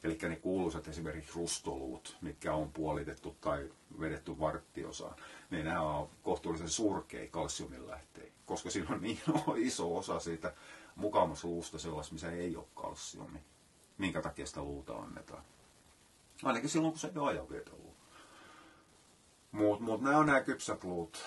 eli 0.08 0.18
ne 0.30 0.36
kuuluisat 0.36 0.88
esimerkiksi 0.88 1.32
rustoluut, 1.36 2.18
mitkä 2.22 2.54
on 2.54 2.72
puolitettu 2.72 3.36
tai 3.42 3.70
vedetty 4.00 4.40
varttiosaan, 4.40 5.16
niin 5.52 5.66
nämä 5.66 5.82
on 5.82 6.10
kohtuullisen 6.24 6.70
surkei 6.70 7.28
kalsiumin 7.28 7.88
lähteitä, 7.88 8.38
koska 8.46 8.70
siinä 8.70 8.96
on 8.96 9.02
niin 9.02 9.20
iso 9.56 9.98
osa 9.98 10.20
siitä 10.20 10.54
luusta 11.44 11.80
sellaista, 11.80 12.14
missä 12.14 12.32
ei 12.32 12.56
ole 12.56 12.66
kalsiumi. 12.76 13.40
Minkä 13.98 14.22
takia 14.22 14.46
sitä 14.46 14.62
luuta 14.62 14.96
annetaan. 14.96 15.44
Ainakin 16.44 16.70
silloin, 16.70 16.92
kun 16.92 17.00
se 17.00 17.12
ei 17.16 17.72
ole. 17.72 17.88
Mutta 19.52 19.84
mut 19.84 20.02
nämä 20.02 20.18
on 20.18 20.26
nämä 20.26 20.42
kypsät 20.42 20.84
luut. 20.84 21.18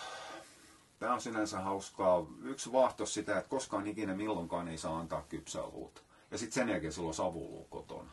Tämä 0.98 1.14
on 1.14 1.20
sinänsä 1.20 1.60
hauskaa. 1.60 2.26
Yksi 2.42 2.72
vahto 2.72 3.06
sitä, 3.06 3.38
että 3.38 3.50
koskaan 3.50 3.86
ikinä 3.86 4.14
milloinkaan 4.14 4.68
ei 4.68 4.78
saa 4.78 4.98
antaa 4.98 5.22
kypsää 5.28 5.66
luuta. 5.66 6.00
Ja 6.30 6.38
sitten 6.38 6.54
sen 6.54 6.68
jälkeen 6.68 6.92
sulla 6.92 7.08
on 7.08 7.14
savuluu 7.14 7.64
kotona. 7.64 8.10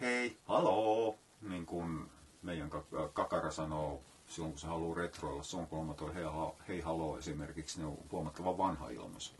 Hei, 0.00 0.36
haloo! 0.46 1.18
Niin 1.40 1.66
kuin 1.66 2.10
meidän 2.42 2.70
kakara 3.12 3.50
sanoo 3.50 4.00
silloin, 4.28 4.52
kun 4.52 4.60
se 4.60 4.66
haluaa 4.66 4.96
retroilla. 4.96 5.42
Se 5.42 5.56
on 5.56 5.66
kun 5.66 5.94
toi 5.94 6.14
hei, 6.14 6.24
hei 6.68 6.80
haloo 6.80 7.18
esimerkiksi, 7.18 7.80
ne 7.80 7.86
on 7.86 7.98
huomattavan 8.12 8.58
vanha 8.58 8.88
ilmaisu. 8.88 9.32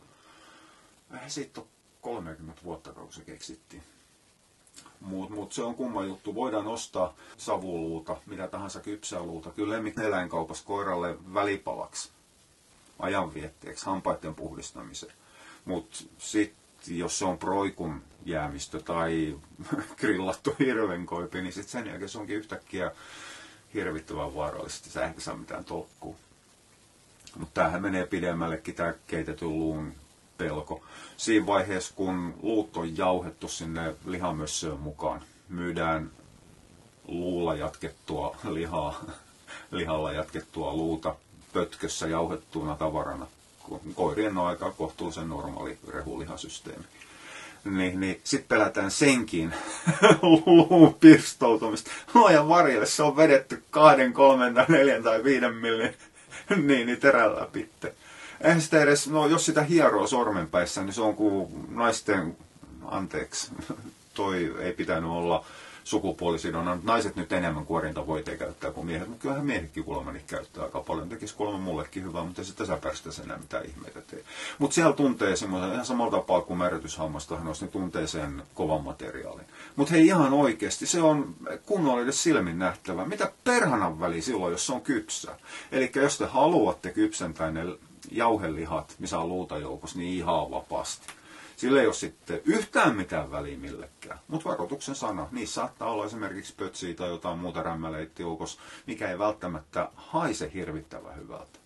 Siitä 1.27 1.61
on 1.61 1.67
30 2.01 2.61
vuotta, 2.63 2.93
kun 2.93 3.13
se 3.13 3.21
keksittiin. 3.21 3.83
Mutta 4.99 5.35
mut 5.35 5.53
se 5.53 5.63
on 5.63 5.75
kumma 5.75 6.03
juttu. 6.03 6.35
Voidaan 6.35 6.67
ostaa 6.67 7.13
savuluuta, 7.37 8.17
mitä 8.25 8.47
tahansa 8.47 8.79
kypsää 8.79 9.23
luuta, 9.23 9.51
kyllä 9.51 9.75
eläinkaupassa 10.07 10.65
koiralle 10.65 11.17
välipalaksi, 11.33 12.11
ajanvietteeksi, 12.99 13.85
hampaiden 13.85 14.35
puhdistamiseen. 14.35 15.13
Mutta 15.65 15.97
sitten 16.17 16.64
jos 16.87 17.19
se 17.19 17.25
on 17.25 17.37
proikun 17.37 18.01
jäämistö 18.25 18.81
tai 18.81 19.35
grillattu 19.99 20.55
hirvenkoipi, 20.59 21.41
niin 21.41 21.53
sitten 21.53 21.71
sen 21.71 21.87
jälkeen 21.87 22.09
se 22.09 22.17
onkin 22.17 22.35
yhtäkkiä 22.35 22.91
hirvittävän 23.73 24.35
vaarallisesti. 24.35 24.89
Sä 24.89 25.05
ehkä 25.05 25.21
saa 25.21 25.35
mitään 25.35 25.65
tolkkua. 25.65 26.15
Mutta 27.39 27.53
tämähän 27.61 27.81
menee 27.81 28.05
pidemmällekin 28.05 28.75
tämä 28.75 28.93
keitetyn 29.07 29.49
luun 29.49 29.93
pelko. 30.37 30.83
Siinä 31.17 31.45
vaiheessa, 31.45 31.93
kun 31.95 32.33
luut 32.41 32.77
on 32.77 32.97
jauhettu 32.97 33.47
sinne 33.47 33.95
lihamössöön 34.05 34.79
mukaan, 34.79 35.21
myydään 35.49 36.11
luulla 37.07 37.55
jatkettua 37.55 38.37
lihaa, 38.49 39.01
lihalla 39.71 40.11
jatkettua 40.11 40.73
luuta 40.73 41.15
pötkössä 41.53 42.07
jauhettuna 42.07 42.75
tavarana. 42.75 43.27
Koirien 43.95 44.37
on 44.37 44.47
aika 44.47 44.71
kohtuullisen 44.71 45.29
normaali 45.29 45.77
rehulihasysteemi. 45.87 46.83
Niin, 47.65 47.99
niin 47.99 48.21
sitten 48.23 48.47
pelätään 48.47 48.91
senkin 48.91 49.53
luun 50.21 50.93
pirstoutumista. 51.01 51.91
Luojan 52.13 52.49
varjelle 52.49 52.85
se 52.85 53.03
on 53.03 53.17
vedetty 53.17 53.63
kahden, 53.69 54.13
kolmen 54.13 54.53
tai 54.53 54.65
neljän 54.69 55.03
tai 55.03 55.23
viiden 55.23 55.55
millin 55.55 55.93
niin, 56.67 56.87
niin 56.87 56.99
terällä 56.99 57.47
pitte 57.51 57.95
eihän 58.41 58.61
sitä 58.61 58.81
edes, 58.81 59.07
no 59.07 59.27
jos 59.27 59.45
sitä 59.45 59.61
hieroo 59.61 60.07
sormenpäissä, 60.07 60.83
niin 60.83 60.93
se 60.93 61.01
on 61.01 61.15
kuin 61.15 61.65
naisten, 61.69 62.37
anteeksi, 62.85 63.51
toi 64.13 64.55
ei 64.59 64.73
pitänyt 64.73 65.09
olla 65.09 65.45
sukupuolisidonnan. 65.85 66.79
Naiset 66.83 67.15
nyt 67.15 67.33
enemmän 67.33 67.65
kuorintavoiteja 67.65 68.37
käyttää 68.37 68.71
kuin 68.71 68.85
miehet, 68.85 69.07
mutta 69.07 69.21
kyllähän 69.21 69.45
miehetkin 69.45 69.83
kuulemma 69.83 70.11
käyttää 70.27 70.63
aika 70.63 70.79
paljon. 70.79 71.09
Tekisi 71.09 71.35
kuulemma 71.35 71.59
mullekin 71.59 72.03
hyvää, 72.03 72.23
mutta 72.23 72.41
ei 72.41 72.45
se 72.45 72.55
tasapäistä 72.55 73.09
enää 73.23 73.37
mitään 73.37 73.65
ihmeitä 73.65 74.01
tee. 74.01 74.23
Mutta 74.57 74.73
siellä 74.75 74.93
tuntee 74.93 75.35
semmoisen, 75.35 75.73
ihan 75.73 75.85
samalla 75.85 76.11
tapaa 76.11 76.41
kuin 76.41 76.57
määrätyshammastahan 76.57 77.47
olisi, 77.47 77.65
niin 77.65 77.71
tuntee 77.71 78.07
sen 78.07 78.43
kovan 78.53 78.83
materiaalin. 78.83 79.45
Mutta 79.75 79.93
hei 79.93 80.05
ihan 80.05 80.33
oikeasti, 80.33 80.85
se 80.85 81.01
on 81.01 81.35
kunnollinen 81.65 82.13
silmin 82.13 82.59
nähtävä. 82.59 83.05
Mitä 83.05 83.31
perhanan 83.43 83.99
väli 83.99 84.21
silloin, 84.21 84.51
jos 84.51 84.65
se 84.65 84.73
on 84.73 84.81
kypsä? 84.81 85.35
Eli 85.71 85.91
jos 85.95 86.17
te 86.17 86.25
haluatte 86.25 86.91
kypsentää 86.91 87.51
ne 87.51 87.61
jauhelihat, 88.11 88.95
missä 88.99 89.19
on 89.19 89.29
luuta 89.29 89.57
joukossa, 89.57 89.97
niin 89.97 90.17
ihan 90.17 90.51
vapaasti. 90.51 91.07
Sillä 91.65 91.81
ei 91.81 91.87
ole 91.87 91.93
sitten 91.93 92.41
yhtään 92.45 92.95
mitään 92.95 93.31
väliä 93.31 93.57
millekään. 93.57 94.19
Mutta 94.27 94.49
varoituksen 94.49 94.95
sana, 94.95 95.27
niissä 95.31 95.53
saattaa 95.53 95.91
olla 95.91 96.05
esimerkiksi 96.05 96.53
pötsiä 96.55 96.93
tai 96.93 97.09
jotain 97.09 97.39
muuta 97.39 97.63
joukossa, 98.19 98.61
mikä 98.87 99.09
ei 99.11 99.19
välttämättä 99.19 99.89
haise 99.95 100.51
hirvittävän 100.53 101.15
hyvältä. 101.15 101.59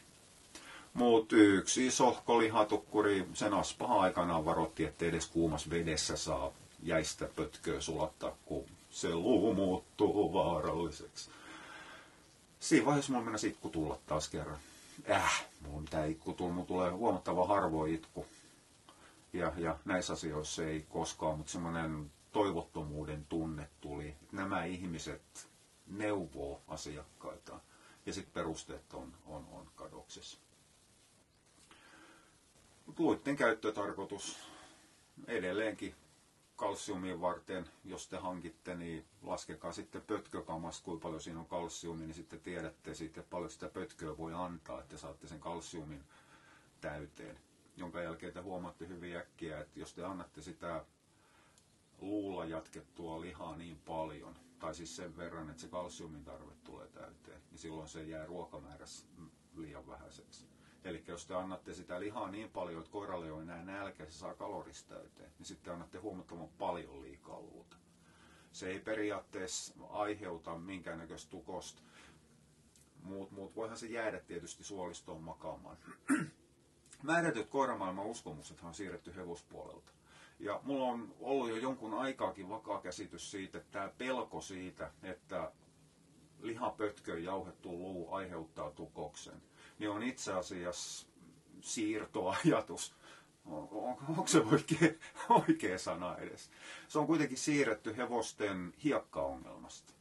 Mutta 0.94 1.36
yksi 1.36 1.88
iso 1.88 2.18
lihatukkuri, 2.38 3.28
sen 3.34 3.54
aspaha 3.54 4.02
aikanaan 4.02 4.46
varoitti, 4.46 4.86
että 4.86 5.06
edes 5.06 5.28
kuumassa 5.28 5.70
vedessä 5.70 6.18
saa 6.18 6.52
jäistä 6.84 7.30
pötköä 7.36 7.82
sulattaa, 7.82 8.36
kun 8.46 8.66
se 8.90 9.16
luu 9.16 9.54
muuttuu 9.54 10.34
vaaralliseksi. 10.34 11.30
Siinä 12.60 12.86
vaiheessa 12.86 13.12
mulla 13.12 13.26
mennä 13.26 13.40
itku 13.48 13.70
tulla 13.70 14.00
taas 14.08 14.30
kerran 14.30 14.58
äh, 15.12 15.46
mulla 15.68 15.82
mitään 15.82 16.10
itku 16.12 16.34
tulee 16.68 16.92
huomattava 16.92 17.48
harvoin 17.48 17.96
itku. 17.96 18.26
Ja, 19.34 19.54
ja 19.58 19.80
näissä 19.86 20.14
asioissa 20.14 20.64
ei 20.64 20.86
koskaan, 20.90 21.38
mutta 21.38 21.52
semmoinen 21.52 22.12
toivottomuuden 22.32 23.26
tunne 23.26 23.70
tuli. 23.82 24.16
Nämä 24.32 24.64
ihmiset 24.64 25.50
neuvoo 25.88 26.62
asiakkaita 26.68 27.60
ja 28.06 28.14
sitten 28.14 28.34
perusteet 28.34 28.94
on, 28.94 29.14
on, 29.26 29.48
on 29.52 29.72
kadoksessa. 29.76 30.40
Luitten 32.98 33.36
käyttötarkoitus 33.36 34.38
edelleenkin 35.28 35.96
kalsiumin 36.56 37.22
varten, 37.22 37.70
jos 37.86 38.08
te 38.08 38.18
hankitte, 38.18 38.76
niin 38.76 39.06
laskekaa 39.22 39.72
sitten 39.72 40.02
pötkökamasta, 40.02 40.86
kuinka 40.86 41.04
paljon 41.04 41.22
siinä 41.22 41.40
on 41.40 41.46
kalsiumia, 41.46 42.08
niin 42.08 42.16
sitten 42.16 42.40
tiedätte 42.40 42.94
sitten 42.94 43.24
paljon 43.30 43.52
sitä 43.52 43.70
pötköä 43.70 44.18
voi 44.18 44.34
antaa, 44.34 44.80
että 44.82 44.98
saatte 44.98 45.28
sen 45.28 45.40
kalsiumin 45.40 46.04
täyteen. 46.82 47.38
Jonka 47.80 48.02
jälkeen 48.02 48.34
te 48.34 48.40
huomaatte 48.42 48.88
hyvin 48.88 49.18
äkkiä, 49.18 49.60
että 49.60 49.80
jos 49.80 49.94
te 49.94 50.04
annatte 50.04 50.42
sitä 50.42 50.86
luulla 52.02 52.46
jatkettua 52.46 53.22
lihaa 53.22 53.56
niin 53.58 53.80
paljon, 53.86 54.36
tai 54.60 54.76
siis 54.76 54.96
sen 54.96 55.18
verran, 55.18 55.50
että 55.50 55.62
se 55.62 55.68
kalsiumin 55.68 56.24
tarve 56.24 56.54
tulee 56.64 56.88
täyteen, 56.88 57.42
niin 57.52 57.60
silloin 57.60 57.88
se 57.88 58.04
jää 58.04 58.26
ruokamäärässä 58.26 59.08
liian 59.56 59.88
vähäiseksi. 59.88 60.48
Eli 60.84 61.04
jos 61.08 61.26
te 61.28 61.36
annatte 61.36 61.74
sitä 61.74 62.00
lihaa 62.00 62.32
niin 62.32 62.50
paljon, 62.52 62.80
että 62.80 62.92
koiralle 62.92 63.32
on 63.32 63.42
enää 63.42 63.64
nälkä, 63.64 64.06
se 64.06 64.12
saa 64.12 64.36
kalorista 64.36 64.96
täyteen, 64.96 65.32
niin 65.38 65.46
sitten 65.46 65.74
annatte 65.74 65.98
huomattavan 65.98 66.50
paljon 66.58 67.02
liikaa 67.02 67.42
luuta. 67.42 67.78
Se 68.52 68.70
ei 68.70 68.80
periaatteessa 68.80 69.74
aiheuta 69.90 70.58
minkäännäköistä 70.58 71.32
tukosta. 71.32 71.82
Muut, 73.04 73.32
muut 73.32 73.56
voihan 73.56 73.78
se 73.78 73.88
jäädä 73.88 74.20
tietysti 74.20 74.64
suolistoon 74.64 75.24
makaamaan. 75.24 75.78
Määrätyt 77.04 77.50
koiramaailman 77.50 78.06
uskomukset 78.06 78.64
on 78.64 78.74
siirretty 78.74 79.16
hevospuolelta. 79.16 79.92
Ja 80.40 80.60
mulla 80.64 80.86
on 80.86 81.16
ollut 81.20 81.50
jo 81.50 81.56
jonkun 81.56 81.94
aikaakin 81.94 82.50
vakaa 82.50 82.82
käsitys 82.82 83.32
siitä, 83.32 83.58
että 83.58 83.72
tämä 83.72 83.92
pelko 83.98 84.42
siitä, 84.42 84.92
että 85.04 85.52
lihapötköön 86.42 87.24
jauhettu 87.24 87.72
luu 87.72 88.14
aiheuttaa 88.14 88.72
tukoksen, 88.72 89.42
niin 89.80 89.90
on 89.90 90.04
itse 90.04 90.34
asiassa 90.34 91.08
siirtoajatus. 91.62 92.96
On, 93.46 93.68
on, 93.72 93.98
onko 94.10 94.28
se 94.28 94.40
oikea, 94.40 94.90
oikea 95.30 95.78
sana 95.78 96.18
edes? 96.18 96.50
Se 96.88 97.00
on 97.00 97.08
kuitenkin 97.08 97.38
siirretty 97.38 97.98
hevosten 97.98 98.74
hiekkaongelmasta. 98.84 99.94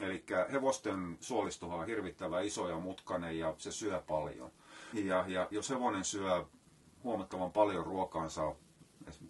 Eli 0.00 0.24
hevosten 0.52 1.18
suolistohan 1.20 1.80
on 1.80 1.86
hirvittävän 1.86 2.44
iso 2.44 2.68
ja 2.68 2.76
mutkainen 2.78 3.38
ja 3.38 3.54
se 3.58 3.72
syö 3.72 4.02
paljon. 4.08 4.52
Ja, 4.92 5.24
ja 5.28 5.48
jos 5.50 5.70
hevonen 5.70 6.04
syö 6.04 6.44
huomattavan 7.04 7.52
paljon 7.52 7.86
ruokaansa, 7.86 8.54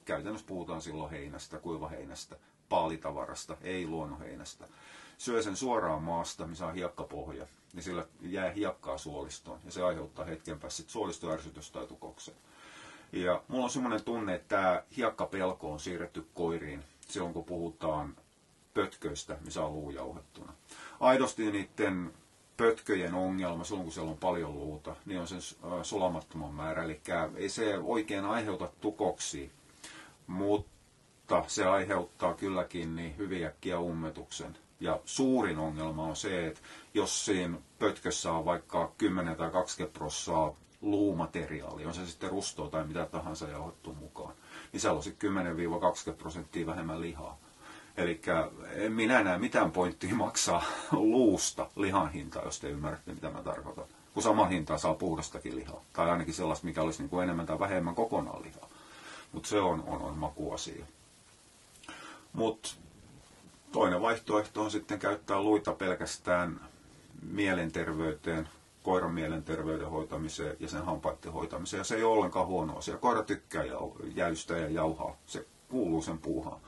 käytännössä 0.05 0.47
puhutaan 0.47 0.83
silloin 0.83 1.11
heinästä, 1.11 1.59
kuivaheinästä, 1.59 2.37
paalitavarasta, 2.69 3.57
ei 3.63 3.87
luonnonheinästä, 3.87 4.69
syö 5.19 5.43
sen 5.43 5.57
suoraan 5.57 6.03
maasta, 6.03 6.47
missä 6.47 6.67
on 6.67 6.75
hiekkapohja, 6.75 7.47
niin 7.73 7.83
sillä 7.83 8.07
jää 8.21 8.51
hiekkaa 8.51 8.99
suolistoon 8.99 9.61
ja 9.65 9.71
se 9.71 9.83
aiheuttaa 9.83 10.25
hetken 10.25 10.61
päästä 10.61 10.83
suolistoärsytys 10.87 11.71
tai 11.71 11.87
tukoksen. 11.87 12.35
Ja 13.13 13.43
mulla 13.49 13.65
on 13.65 13.71
semmoinen 13.71 14.05
tunne, 14.05 14.35
että 14.35 14.57
tämä 14.57 14.83
hiekkapelko 14.97 15.73
on 15.73 15.81
siirretty 15.81 16.27
koiriin 16.35 16.85
silloin, 17.01 17.35
kun 17.35 17.45
puhutaan 17.45 18.17
pötköistä, 18.75 19.37
missä 19.45 19.65
on 19.65 19.73
luu 19.73 19.91
jauhettuna. 19.91 20.53
Aidosti 21.01 21.53
niiden 21.53 22.15
pötköjen 22.61 23.15
ongelma 23.15 23.65
silloin, 23.65 23.85
kun 23.85 23.93
siellä 23.93 24.11
on 24.11 24.19
paljon 24.19 24.55
luuta, 24.55 24.97
niin 25.07 25.21
on 25.21 25.29
sen 25.29 25.41
sulamattoman 25.83 26.55
määrä. 26.55 26.85
Eli 26.85 27.01
ei 27.37 27.49
se 27.49 27.79
oikein 27.79 28.25
aiheuta 28.25 28.69
tukoksia, 28.81 29.49
mutta 30.27 31.45
se 31.47 31.65
aiheuttaa 31.67 32.35
kylläkin 32.35 32.97
niin 32.97 33.17
hyvin 33.17 33.47
äkkiä 33.47 33.79
ummetuksen. 33.79 34.57
Ja 34.81 35.01
suurin 35.05 35.59
ongelma 35.59 36.05
on 36.05 36.17
se, 36.17 36.47
että 36.47 36.61
jos 36.95 37.25
siinä 37.25 37.59
pötkössä 37.79 38.33
on 38.33 38.45
vaikka 38.45 38.93
10 38.99 39.37
tai 39.37 39.51
20 39.51 39.99
prossaa 39.99 40.55
luumateriaalia, 40.81 41.89
on 41.89 41.95
se 41.95 42.07
sitten 42.07 42.31
rustoa 42.31 42.69
tai 42.71 42.87
mitä 42.87 43.07
tahansa 43.07 43.49
jauhettu 43.49 43.95
mukaan, 43.95 44.35
niin 44.73 44.81
siellä 44.81 44.97
on 44.97 45.03
sitten 45.03 45.31
10-20 46.13 46.15
prosenttia 46.19 46.67
vähemmän 46.67 47.01
lihaa. 47.01 47.39
Eli 48.01 48.21
en 48.73 48.93
minä 48.93 49.23
näe 49.23 49.39
mitään 49.39 49.71
pointtia 49.71 50.15
maksaa 50.15 50.63
luusta 50.93 51.71
lihan 51.77 52.13
hintaa, 52.13 52.45
jos 52.45 52.61
te 52.61 52.69
ymmärrätte, 52.69 53.15
mitä 53.15 53.31
mä 53.31 53.43
tarkoitan. 53.43 53.85
Kun 54.15 54.23
sama 54.23 54.47
hintaa 54.47 54.79
saa 54.79 54.95
puhdastakin 54.95 55.57
lihaa. 55.57 55.85
Tai 55.93 56.11
ainakin 56.11 56.35
sellaista, 56.35 56.67
mikä 56.67 56.83
olisi 56.83 57.03
niin 57.03 57.11
kuin 57.11 57.23
enemmän 57.25 57.47
tai 57.47 57.59
vähemmän 57.59 57.95
kokonaan 57.95 58.43
lihaa. 58.43 58.69
Mutta 59.33 59.49
se 59.49 59.61
on, 59.61 59.85
on, 59.87 60.03
on 60.03 60.19
makuasia. 60.19 60.85
Mutta 62.33 62.69
toinen 63.73 64.01
vaihtoehto 64.01 64.63
on 64.63 64.71
sitten 64.71 64.99
käyttää 64.99 65.43
luita 65.43 65.73
pelkästään 65.73 66.61
mielenterveyteen, 67.23 68.49
koiran 68.83 69.15
mielenterveyden 69.15 69.91
hoitamiseen 69.91 70.57
ja 70.61 70.69
sen 70.69 70.85
hampaiden 70.85 71.33
hoitamiseen. 71.33 71.79
Ja 71.81 71.85
se 71.85 71.97
ei 71.97 72.05
ole 72.05 72.17
ollenkaan 72.17 72.47
huono 72.47 72.79
asia. 72.79 72.97
Koira 72.99 73.23
tykkää 73.23 73.65
jäystä 74.15 74.57
ja 74.57 74.69
jauhaa. 74.69 75.17
Se 75.27 75.47
kuuluu 75.69 76.03
sen 76.03 76.19
puuhaan 76.19 76.61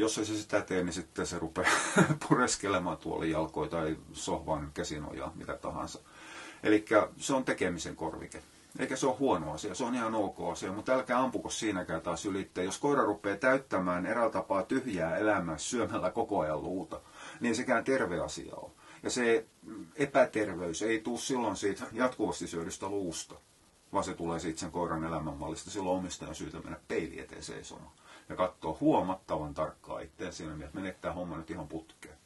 jos 0.00 0.18
ei 0.18 0.24
se 0.24 0.34
sitä 0.36 0.60
tee, 0.60 0.84
niin 0.84 0.92
sitten 0.92 1.26
se 1.26 1.38
rupeaa 1.38 1.70
pureskelemaan 2.28 2.96
tuolin 2.96 3.30
jalkoja 3.30 3.70
tai 3.70 3.96
sohvan 4.12 4.70
käsinojaa, 4.74 5.32
mitä 5.34 5.56
tahansa. 5.56 5.98
Eli 6.62 6.84
se 7.16 7.34
on 7.34 7.44
tekemisen 7.44 7.96
korvike. 7.96 8.42
Eikä 8.78 8.96
se 8.96 9.06
ole 9.06 9.16
huono 9.16 9.52
asia, 9.52 9.74
se 9.74 9.84
on 9.84 9.94
ihan 9.94 10.14
ok 10.14 10.36
asia, 10.52 10.72
mutta 10.72 10.92
älkää 10.92 11.18
ampuko 11.20 11.50
siinäkään 11.50 12.00
taas 12.00 12.26
ylittää. 12.26 12.64
Jos 12.64 12.78
koira 12.78 13.04
rupeaa 13.04 13.36
täyttämään 13.36 14.06
eräällä 14.06 14.32
tapaa 14.32 14.62
tyhjää 14.62 15.16
elämää 15.16 15.58
syömällä 15.58 16.10
koko 16.10 16.40
ajan 16.40 16.62
luuta, 16.62 17.00
niin 17.40 17.54
sekään 17.56 17.84
terve 17.84 18.20
asia 18.20 18.54
on. 18.56 18.70
Ja 19.02 19.10
se 19.10 19.46
epäterveys 19.96 20.82
ei 20.82 21.00
tule 21.00 21.18
silloin 21.18 21.56
siitä 21.56 21.84
jatkuvasti 21.92 22.46
syödystä 22.46 22.88
luusta, 22.88 23.34
vaan 23.92 24.04
se 24.04 24.14
tulee 24.14 24.38
siitä 24.38 24.60
sen 24.60 24.70
koiran 24.70 25.04
elämänmallista. 25.04 25.70
Silloin 25.70 25.98
omistajan 25.98 26.34
syytä 26.34 26.58
mennä 26.60 26.78
peili 26.88 27.20
eteen 27.20 27.42
seisomaan 27.42 27.92
ja 28.28 28.36
katsoo 28.36 28.76
huomattavan 28.80 29.54
tarkkaan 29.54 30.02
itseään 30.02 30.32
siinä 30.32 30.54
että 30.64 30.78
menettää 30.80 31.12
homma 31.12 31.36
nyt 31.36 31.50
ihan 31.50 31.68
putkeen. 31.68 32.18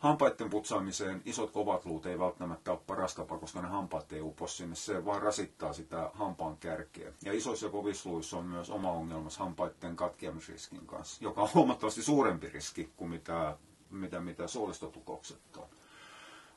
Hampaiden 0.00 0.50
putsaamiseen 0.50 1.22
isot 1.24 1.50
kovat 1.50 1.84
luut 1.84 2.06
ei 2.06 2.18
välttämättä 2.18 2.72
ole 2.72 2.80
paras 2.86 3.14
tapa, 3.14 3.38
koska 3.38 3.62
ne 3.62 3.68
hampaat 3.68 4.12
ei 4.12 4.20
upo 4.20 4.46
sinne. 4.46 4.74
Se 4.74 5.04
vaan 5.04 5.22
rasittaa 5.22 5.72
sitä 5.72 6.10
hampaan 6.14 6.56
kärkeä. 6.56 7.12
Ja 7.24 7.32
isoissa 7.32 7.68
kovisluissa 7.68 8.36
on 8.36 8.44
myös 8.44 8.70
oma 8.70 8.92
ongelma 8.92 9.28
hampaiden 9.38 9.96
katkeamisriskin 9.96 10.86
kanssa, 10.86 11.24
joka 11.24 11.42
on 11.42 11.48
huomattavasti 11.54 12.02
suurempi 12.02 12.48
riski 12.48 12.92
kuin 12.96 13.10
mitä, 13.10 13.56
mitä, 13.90 14.20
mitä 14.20 14.46
suolistotukokset 14.46 15.56
on. 15.56 15.68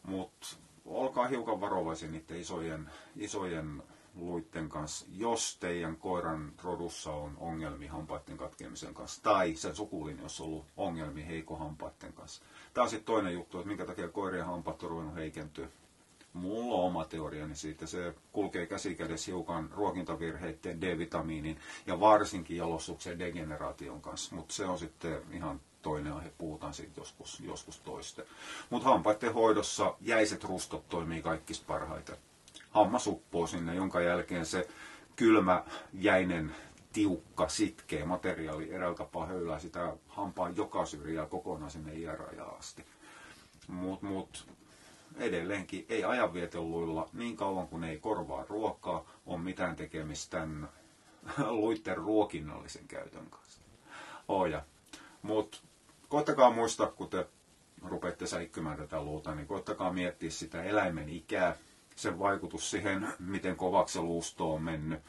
Mutta 0.03 0.47
olkaa 0.85 1.27
hiukan 1.27 1.61
varovaisia 1.61 2.11
niiden 2.11 2.37
isojen, 2.41 2.89
isojen 3.15 3.83
luitten 4.15 4.69
kanssa, 4.69 5.05
jos 5.09 5.57
teidän 5.59 5.97
koiran 5.97 6.53
rodussa 6.63 7.11
on 7.11 7.37
ongelmia 7.37 7.91
hampaiden 7.91 8.37
katkeamisen 8.37 8.93
kanssa, 8.93 9.23
tai 9.23 9.55
sen 9.55 9.75
sukulin, 9.75 10.19
jos 10.19 10.41
on 10.41 10.47
ollut 10.47 10.65
ongelmia 10.77 11.25
heikko 11.25 11.55
hampaiden 11.55 12.13
kanssa. 12.13 12.43
Tämä 12.73 12.83
on 12.83 12.89
sitten 12.89 13.05
toinen 13.05 13.33
juttu, 13.33 13.57
että 13.57 13.67
minkä 13.67 13.85
takia 13.85 14.07
koirien 14.07 14.45
hampaat 14.45 14.83
on 14.83 14.89
ruvennut 14.89 15.15
heikentyä. 15.15 15.67
Mulla 16.33 16.75
on 16.75 16.83
oma 16.83 17.05
teoriani 17.05 17.55
siitä. 17.55 17.87
Se 17.87 18.13
kulkee 18.31 18.65
käsikädessä 18.65 19.31
hiukan 19.31 19.69
ruokintavirheiden, 19.71 20.81
D-vitamiinin 20.81 21.59
ja 21.85 21.99
varsinkin 21.99 22.57
jalostuksen 22.57 23.19
degeneraation 23.19 24.01
kanssa. 24.01 24.35
Mutta 24.35 24.53
se 24.53 24.65
on 24.65 24.79
sitten 24.79 25.21
ihan 25.31 25.61
toinen 25.81 26.13
aihe, 26.13 26.31
puhutaan 26.37 26.73
siitä 26.73 26.99
joskus, 27.01 27.39
joskus 27.39 27.79
toiste. 27.79 28.25
Mutta 28.69 28.89
hampaiden 28.89 29.33
hoidossa 29.33 29.95
jäiset 30.01 30.43
rustot 30.43 30.89
toimii 30.89 31.21
kaikista 31.21 31.65
parhaiten 31.67 32.17
hammas 32.73 33.07
uppoo 33.07 33.47
sinne, 33.47 33.75
jonka 33.75 34.01
jälkeen 34.01 34.45
se 34.45 34.67
kylmä, 35.15 35.63
jäinen, 35.93 36.55
tiukka, 36.93 37.47
sitkeä 37.47 38.05
materiaali 38.05 38.73
eräällä 38.73 38.97
tapaa 38.97 39.25
höylää 39.25 39.59
sitä 39.59 39.93
hampaan 40.07 40.55
joka 40.55 40.85
syrjää 40.85 41.25
kokonaan 41.25 41.71
sinne 41.71 41.95
iärajaan 41.95 42.57
asti. 42.59 42.85
Mutta 43.67 44.05
mut, 44.05 44.47
edelleenkin 45.17 45.85
ei 45.89 46.03
ajanvieteluilla 46.03 47.09
niin 47.13 47.37
kauan 47.37 47.67
kuin 47.67 47.83
ei 47.83 47.99
korvaa 47.99 48.45
ruokaa, 48.49 49.05
on 49.25 49.41
mitään 49.41 49.75
tekemistä 49.75 50.37
tämän 50.37 50.69
luitten 51.61 51.97
ruokinnallisen 51.97 52.87
käytön 52.87 53.29
kanssa. 53.29 53.61
Oja. 54.27 54.63
Mutta 55.21 55.57
koittakaa 56.09 56.51
muistaa, 56.51 56.87
kun 56.87 57.09
te 57.09 57.27
rupeatte 57.81 58.27
säikkymään 58.27 58.77
tätä 58.77 59.03
luuta, 59.03 59.35
niin 59.35 59.47
koittakaa 59.47 59.93
miettiä 59.93 60.29
sitä 60.29 60.63
eläimen 60.63 61.09
ikää, 61.09 61.55
sen 61.95 62.19
vaikutus 62.19 62.71
siihen, 62.71 63.07
miten 63.19 63.55
kovaksi 63.55 63.93
se 63.93 64.01
luusto 64.01 64.53
on 64.53 64.63
mennyt, 64.63 64.99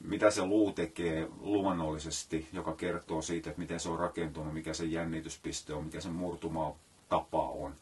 mitä 0.00 0.30
se 0.30 0.44
luu 0.44 0.72
tekee 0.72 1.28
luonnollisesti, 1.40 2.48
joka 2.52 2.72
kertoo 2.72 3.22
siitä, 3.22 3.50
että 3.50 3.60
miten 3.60 3.80
se 3.80 3.88
on 3.88 3.98
rakentunut, 3.98 4.54
mikä 4.54 4.74
se 4.74 4.84
jännityspiste 4.84 5.74
on, 5.74 5.84
mikä 5.84 6.00
se 6.00 6.08
murtuma 6.08 6.74
tapa 7.08 7.48
on. 7.48 7.74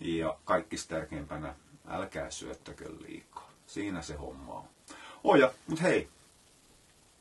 Ja 0.00 0.38
kaikista 0.44 0.94
tärkeimpänä, 0.94 1.54
älkää 1.88 2.30
syöttäkö 2.30 2.92
liikaa. 3.00 3.50
Siinä 3.66 4.02
se 4.02 4.14
homma 4.14 4.52
on. 4.52 4.64
Oja, 5.24 5.52
mutta 5.66 5.82
hei, 5.82 6.08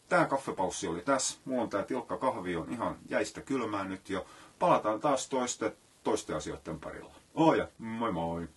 Tämä 0.10 0.26
kaffepaussi 0.26 0.88
oli 0.88 1.02
tässä. 1.02 1.38
Mulla 1.46 1.62
on 1.62 1.70
tää 1.70 1.84
tilkka 1.84 2.18
kahvi 2.18 2.56
on 2.56 2.70
ihan 2.72 2.98
jäistä 3.10 3.42
kylmää 3.42 3.84
nyt 3.84 4.10
jo. 4.10 4.26
Palataan 4.60 5.00
taas 5.00 5.30
toiste, 5.30 5.76
toisten 6.04 6.36
asioiden 6.36 6.80
parilla. 6.80 7.16
Oh 7.36 7.54
ja, 7.54 7.68
moi 7.78 8.12
moi! 8.12 8.48